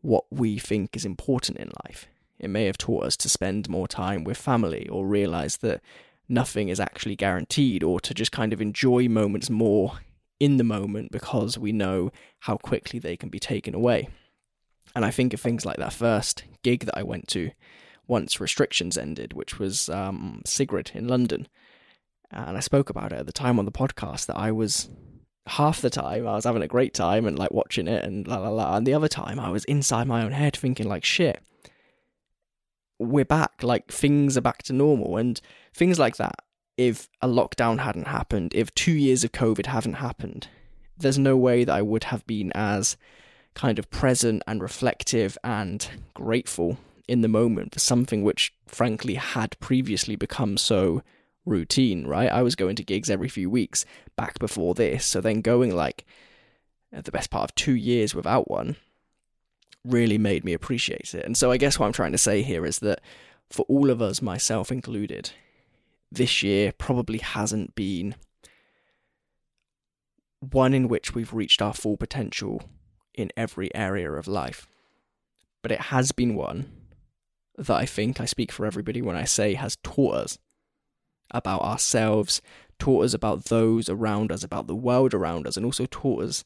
what 0.00 0.24
we 0.30 0.58
think 0.58 0.96
is 0.96 1.04
important 1.04 1.58
in 1.58 1.70
life 1.84 2.06
it 2.38 2.50
may 2.50 2.64
have 2.66 2.78
taught 2.78 3.04
us 3.04 3.16
to 3.16 3.28
spend 3.28 3.68
more 3.68 3.88
time 3.88 4.24
with 4.24 4.36
family 4.36 4.88
or 4.88 5.06
realize 5.06 5.58
that 5.58 5.80
nothing 6.28 6.68
is 6.68 6.80
actually 6.80 7.16
guaranteed 7.16 7.82
or 7.82 8.00
to 8.00 8.14
just 8.14 8.32
kind 8.32 8.52
of 8.52 8.60
enjoy 8.60 9.08
moments 9.08 9.48
more 9.50 10.00
in 10.40 10.56
the 10.56 10.64
moment 10.64 11.10
because 11.12 11.56
we 11.56 11.72
know 11.72 12.10
how 12.40 12.56
quickly 12.56 12.98
they 12.98 13.16
can 13.16 13.28
be 13.28 13.38
taken 13.38 13.74
away 13.74 14.08
and 14.94 15.04
I 15.04 15.10
think 15.10 15.32
of 15.32 15.40
things 15.40 15.64
like 15.64 15.78
that 15.78 15.92
first 15.92 16.44
gig 16.62 16.84
that 16.84 16.96
I 16.96 17.02
went 17.02 17.28
to 17.28 17.50
once 18.06 18.40
restrictions 18.40 18.96
ended, 18.96 19.32
which 19.32 19.58
was 19.58 19.88
um, 19.88 20.42
Sigrid 20.44 20.92
in 20.94 21.08
London. 21.08 21.48
And 22.30 22.56
I 22.56 22.60
spoke 22.60 22.90
about 22.90 23.12
it 23.12 23.18
at 23.18 23.26
the 23.26 23.32
time 23.32 23.58
on 23.58 23.64
the 23.64 23.72
podcast 23.72 24.26
that 24.26 24.36
I 24.36 24.50
was 24.52 24.88
half 25.46 25.80
the 25.80 25.90
time 25.90 26.26
I 26.26 26.34
was 26.34 26.44
having 26.44 26.62
a 26.62 26.68
great 26.68 26.94
time 26.94 27.26
and 27.26 27.38
like 27.38 27.52
watching 27.52 27.86
it 27.86 28.04
and 28.04 28.26
la 28.26 28.38
la 28.38 28.48
la. 28.48 28.76
And 28.76 28.86
the 28.86 28.94
other 28.94 29.08
time 29.08 29.38
I 29.38 29.50
was 29.50 29.64
inside 29.66 30.06
my 30.06 30.22
own 30.24 30.32
head 30.32 30.56
thinking, 30.56 30.88
like, 30.88 31.04
shit, 31.04 31.42
we're 32.98 33.24
back. 33.24 33.62
Like, 33.62 33.90
things 33.90 34.36
are 34.36 34.42
back 34.42 34.62
to 34.64 34.72
normal. 34.72 35.16
And 35.16 35.40
things 35.74 35.98
like 35.98 36.16
that. 36.16 36.36
If 36.76 37.08
a 37.20 37.28
lockdown 37.28 37.78
hadn't 37.78 38.08
happened, 38.08 38.52
if 38.54 38.74
two 38.74 38.92
years 38.92 39.22
of 39.22 39.32
COVID 39.32 39.66
hadn't 39.66 39.94
happened, 39.94 40.48
there's 40.96 41.18
no 41.18 41.36
way 41.36 41.64
that 41.64 41.74
I 41.74 41.82
would 41.82 42.04
have 42.04 42.26
been 42.26 42.50
as 42.54 42.96
kind 43.54 43.78
of 43.78 43.90
present 43.90 44.42
and 44.46 44.60
reflective 44.60 45.38
and 45.44 45.88
grateful 46.14 46.78
in 47.06 47.20
the 47.20 47.28
moment 47.28 47.74
for 47.74 47.78
something 47.78 48.22
which 48.22 48.52
frankly 48.66 49.14
had 49.14 49.58
previously 49.60 50.16
become 50.16 50.56
so 50.56 51.02
routine, 51.44 52.06
right? 52.06 52.30
I 52.30 52.42
was 52.42 52.54
going 52.54 52.76
to 52.76 52.84
gigs 52.84 53.10
every 53.10 53.28
few 53.28 53.50
weeks 53.50 53.84
back 54.16 54.38
before 54.38 54.74
this, 54.74 55.04
so 55.04 55.20
then 55.20 55.40
going 55.40 55.74
like 55.74 56.04
uh, 56.96 57.00
the 57.02 57.12
best 57.12 57.30
part 57.30 57.44
of 57.50 57.54
2 57.54 57.74
years 57.74 58.14
without 58.14 58.50
one 58.50 58.76
really 59.84 60.18
made 60.18 60.44
me 60.44 60.52
appreciate 60.52 61.14
it. 61.14 61.24
And 61.24 61.36
so 61.36 61.50
I 61.50 61.56
guess 61.56 61.78
what 61.78 61.86
I'm 61.86 61.92
trying 61.92 62.12
to 62.12 62.18
say 62.18 62.42
here 62.42 62.64
is 62.64 62.78
that 62.78 63.00
for 63.50 63.64
all 63.68 63.90
of 63.90 64.00
us, 64.00 64.22
myself 64.22 64.72
included, 64.72 65.30
this 66.10 66.42
year 66.42 66.72
probably 66.72 67.18
hasn't 67.18 67.74
been 67.74 68.14
one 70.40 70.74
in 70.74 70.88
which 70.88 71.14
we've 71.14 71.32
reached 71.32 71.62
our 71.62 71.74
full 71.74 71.96
potential 71.96 72.62
in 73.14 73.30
every 73.36 73.74
area 73.74 74.10
of 74.12 74.26
life. 74.26 74.66
But 75.62 75.72
it 75.72 75.80
has 75.82 76.12
been 76.12 76.34
one 76.34 76.70
that 77.56 77.76
I 77.76 77.86
think 77.86 78.20
I 78.20 78.24
speak 78.24 78.50
for 78.50 78.66
everybody 78.66 79.00
when 79.00 79.16
I 79.16 79.24
say 79.24 79.54
has 79.54 79.76
taught 79.82 80.14
us 80.14 80.38
about 81.34 81.60
ourselves, 81.60 82.40
taught 82.78 83.04
us 83.04 83.12
about 83.12 83.46
those 83.46 83.88
around 83.88 84.32
us, 84.32 84.42
about 84.42 84.66
the 84.66 84.74
world 84.74 85.12
around 85.12 85.46
us, 85.46 85.56
and 85.56 85.66
also 85.66 85.86
taught 85.86 86.22
us 86.22 86.44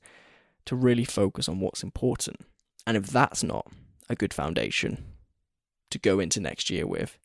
to 0.64 0.74
really 0.74 1.04
focus 1.04 1.48
on 1.48 1.60
what's 1.60 1.82
important. 1.82 2.40
And 2.86 2.96
if 2.96 3.06
that's 3.06 3.42
not 3.42 3.66
a 4.08 4.16
good 4.16 4.34
foundation 4.34 5.04
to 5.90 5.98
go 5.98 6.18
into 6.18 6.40
next 6.40 6.70
year 6.70 6.86
with, 6.86 7.18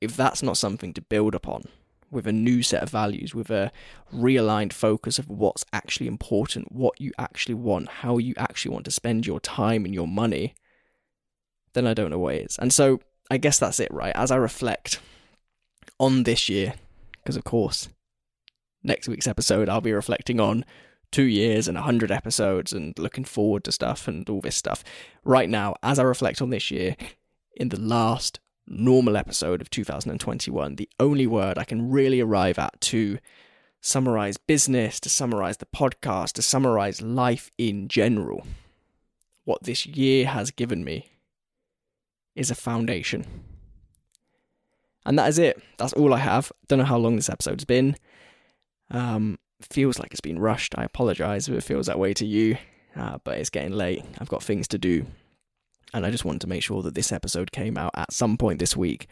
if 0.00 0.16
that's 0.16 0.42
not 0.42 0.56
something 0.56 0.92
to 0.94 1.00
build 1.00 1.34
upon 1.34 1.64
with 2.10 2.26
a 2.26 2.32
new 2.32 2.62
set 2.62 2.82
of 2.82 2.90
values, 2.90 3.34
with 3.34 3.50
a 3.50 3.72
realigned 4.14 4.72
focus 4.72 5.18
of 5.18 5.28
what's 5.28 5.64
actually 5.72 6.06
important, 6.06 6.70
what 6.70 7.00
you 7.00 7.12
actually 7.18 7.54
want, 7.54 7.88
how 7.88 8.18
you 8.18 8.34
actually 8.36 8.72
want 8.72 8.84
to 8.84 8.90
spend 8.90 9.26
your 9.26 9.40
time 9.40 9.84
and 9.84 9.94
your 9.94 10.06
money, 10.06 10.54
then 11.72 11.86
I 11.86 11.94
don't 11.94 12.10
know 12.10 12.18
what 12.18 12.36
is. 12.36 12.56
And 12.58 12.72
so 12.72 13.00
I 13.30 13.38
guess 13.38 13.58
that's 13.58 13.80
it, 13.80 13.92
right? 13.92 14.14
As 14.14 14.30
I 14.30 14.36
reflect 14.36 15.00
on 15.98 16.24
this 16.24 16.48
year, 16.48 16.74
because 17.12 17.36
of 17.36 17.44
course, 17.44 17.88
next 18.82 19.08
week's 19.08 19.26
episode 19.26 19.68
I'll 19.68 19.80
be 19.80 19.92
reflecting 19.92 20.40
on 20.40 20.64
two 21.10 21.22
years 21.22 21.68
and 21.68 21.78
a 21.78 21.82
hundred 21.82 22.10
episodes 22.10 22.72
and 22.72 22.98
looking 22.98 23.24
forward 23.24 23.64
to 23.64 23.72
stuff 23.72 24.08
and 24.08 24.28
all 24.28 24.40
this 24.40 24.56
stuff. 24.56 24.82
Right 25.22 25.48
now, 25.48 25.76
as 25.82 25.98
I 25.98 26.02
reflect 26.02 26.42
on 26.42 26.50
this 26.50 26.70
year, 26.70 26.96
in 27.56 27.68
the 27.68 27.78
last 27.78 28.40
normal 28.66 29.16
episode 29.16 29.60
of 29.60 29.70
2021, 29.70 30.76
the 30.76 30.88
only 30.98 31.26
word 31.26 31.56
I 31.58 31.64
can 31.64 31.90
really 31.90 32.20
arrive 32.20 32.58
at 32.58 32.80
to 32.82 33.18
summarize 33.80 34.38
business, 34.38 34.98
to 34.98 35.08
summarize 35.08 35.58
the 35.58 35.66
podcast, 35.66 36.32
to 36.32 36.42
summarize 36.42 37.02
life 37.02 37.50
in 37.58 37.86
general, 37.86 38.46
what 39.44 39.62
this 39.62 39.86
year 39.86 40.26
has 40.26 40.50
given 40.50 40.82
me 40.82 41.10
is 42.34 42.50
a 42.50 42.54
foundation. 42.54 43.26
And 45.06 45.18
that 45.18 45.28
is 45.28 45.38
it. 45.38 45.60
That's 45.78 45.92
all 45.92 46.14
I 46.14 46.18
have. 46.18 46.50
Don't 46.68 46.78
know 46.78 46.84
how 46.84 46.98
long 46.98 47.16
this 47.16 47.28
episode's 47.28 47.64
been. 47.64 47.96
Um, 48.90 49.38
feels 49.60 49.98
like 49.98 50.12
it's 50.12 50.20
been 50.20 50.38
rushed. 50.38 50.74
I 50.78 50.84
apologize 50.84 51.48
if 51.48 51.54
it 51.54 51.62
feels 51.62 51.86
that 51.86 51.98
way 51.98 52.14
to 52.14 52.26
you, 52.26 52.56
uh, 52.96 53.18
but 53.24 53.38
it's 53.38 53.50
getting 53.50 53.72
late. 53.72 54.04
I've 54.18 54.28
got 54.28 54.42
things 54.42 54.68
to 54.68 54.78
do. 54.78 55.06
And 55.92 56.04
I 56.04 56.10
just 56.10 56.24
wanted 56.24 56.40
to 56.42 56.48
make 56.48 56.62
sure 56.62 56.82
that 56.82 56.94
this 56.94 57.12
episode 57.12 57.52
came 57.52 57.76
out 57.78 57.92
at 57.94 58.12
some 58.12 58.36
point 58.36 58.58
this 58.58 58.76
week, 58.76 59.06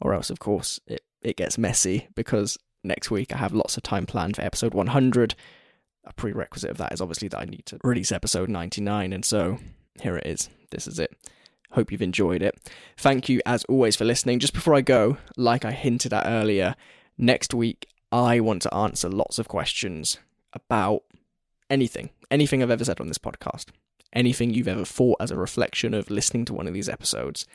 or 0.00 0.12
else, 0.12 0.30
of 0.30 0.38
course, 0.38 0.80
it, 0.86 1.02
it 1.22 1.36
gets 1.36 1.56
messy 1.56 2.08
because 2.14 2.58
next 2.84 3.10
week 3.10 3.34
I 3.34 3.38
have 3.38 3.52
lots 3.52 3.76
of 3.76 3.82
time 3.82 4.06
planned 4.06 4.36
for 4.36 4.42
episode 4.42 4.74
100. 4.74 5.34
A 6.04 6.12
prerequisite 6.12 6.70
of 6.70 6.78
that 6.78 6.92
is 6.92 7.00
obviously 7.00 7.28
that 7.28 7.40
I 7.40 7.44
need 7.46 7.66
to 7.66 7.78
release 7.82 8.12
episode 8.12 8.48
99, 8.48 9.12
and 9.12 9.24
so 9.24 9.58
here 10.00 10.16
it 10.16 10.26
is. 10.26 10.50
This 10.70 10.86
is 10.86 10.98
it. 10.98 11.16
Hope 11.72 11.92
you've 11.92 12.02
enjoyed 12.02 12.42
it. 12.42 12.58
Thank 12.96 13.28
you, 13.28 13.40
as 13.44 13.64
always, 13.64 13.96
for 13.96 14.04
listening. 14.04 14.38
Just 14.38 14.54
before 14.54 14.74
I 14.74 14.80
go, 14.80 15.18
like 15.36 15.64
I 15.64 15.72
hinted 15.72 16.12
at 16.12 16.26
earlier, 16.26 16.74
next 17.18 17.52
week 17.52 17.88
I 18.12 18.40
want 18.40 18.62
to 18.62 18.74
answer 18.74 19.08
lots 19.08 19.38
of 19.38 19.48
questions 19.48 20.18
about 20.52 21.02
anything, 21.68 22.10
anything 22.30 22.62
I've 22.62 22.70
ever 22.70 22.84
said 22.84 23.00
on 23.00 23.08
this 23.08 23.18
podcast, 23.18 23.66
anything 24.12 24.54
you've 24.54 24.68
ever 24.68 24.84
thought 24.84 25.18
as 25.20 25.30
a 25.30 25.36
reflection 25.36 25.92
of 25.92 26.10
listening 26.10 26.44
to 26.46 26.54
one 26.54 26.66
of 26.66 26.74
these 26.74 26.88
episodes. 26.88 27.46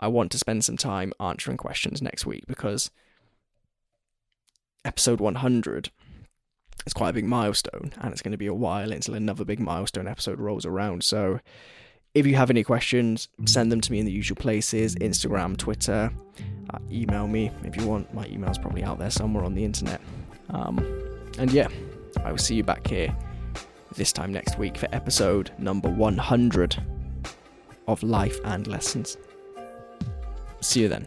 I 0.00 0.08
want 0.08 0.30
to 0.32 0.38
spend 0.38 0.64
some 0.64 0.76
time 0.76 1.12
answering 1.20 1.56
questions 1.56 2.00
next 2.00 2.24
week 2.24 2.44
because 2.46 2.90
episode 4.84 5.20
100 5.20 5.90
is 6.86 6.92
quite 6.94 7.10
a 7.10 7.14
big 7.14 7.24
milestone 7.24 7.92
and 8.00 8.12
it's 8.12 8.22
going 8.22 8.32
to 8.32 8.38
be 8.38 8.46
a 8.46 8.54
while 8.54 8.92
until 8.92 9.14
another 9.14 9.44
big 9.44 9.60
milestone 9.60 10.06
episode 10.06 10.38
rolls 10.38 10.64
around. 10.64 11.02
So, 11.02 11.40
if 12.18 12.26
you 12.26 12.36
have 12.36 12.50
any 12.50 12.64
questions, 12.64 13.28
send 13.44 13.70
them 13.70 13.80
to 13.80 13.92
me 13.92 13.98
in 14.00 14.06
the 14.06 14.12
usual 14.12 14.36
places 14.36 14.94
Instagram, 14.96 15.56
Twitter, 15.56 16.10
uh, 16.70 16.78
email 16.90 17.26
me 17.26 17.50
if 17.64 17.76
you 17.76 17.86
want. 17.86 18.12
My 18.14 18.26
email's 18.26 18.58
probably 18.58 18.82
out 18.82 18.98
there 18.98 19.10
somewhere 19.10 19.44
on 19.44 19.54
the 19.54 19.64
internet. 19.64 20.00
Um, 20.50 20.78
and 21.38 21.50
yeah, 21.50 21.68
I 22.24 22.30
will 22.30 22.38
see 22.38 22.54
you 22.54 22.64
back 22.64 22.86
here 22.86 23.14
this 23.94 24.12
time 24.12 24.32
next 24.32 24.58
week 24.58 24.76
for 24.76 24.88
episode 24.92 25.50
number 25.58 25.88
100 25.88 26.82
of 27.86 28.02
Life 28.02 28.38
and 28.44 28.66
Lessons. 28.66 29.16
See 30.60 30.82
you 30.82 30.88
then. 30.88 31.06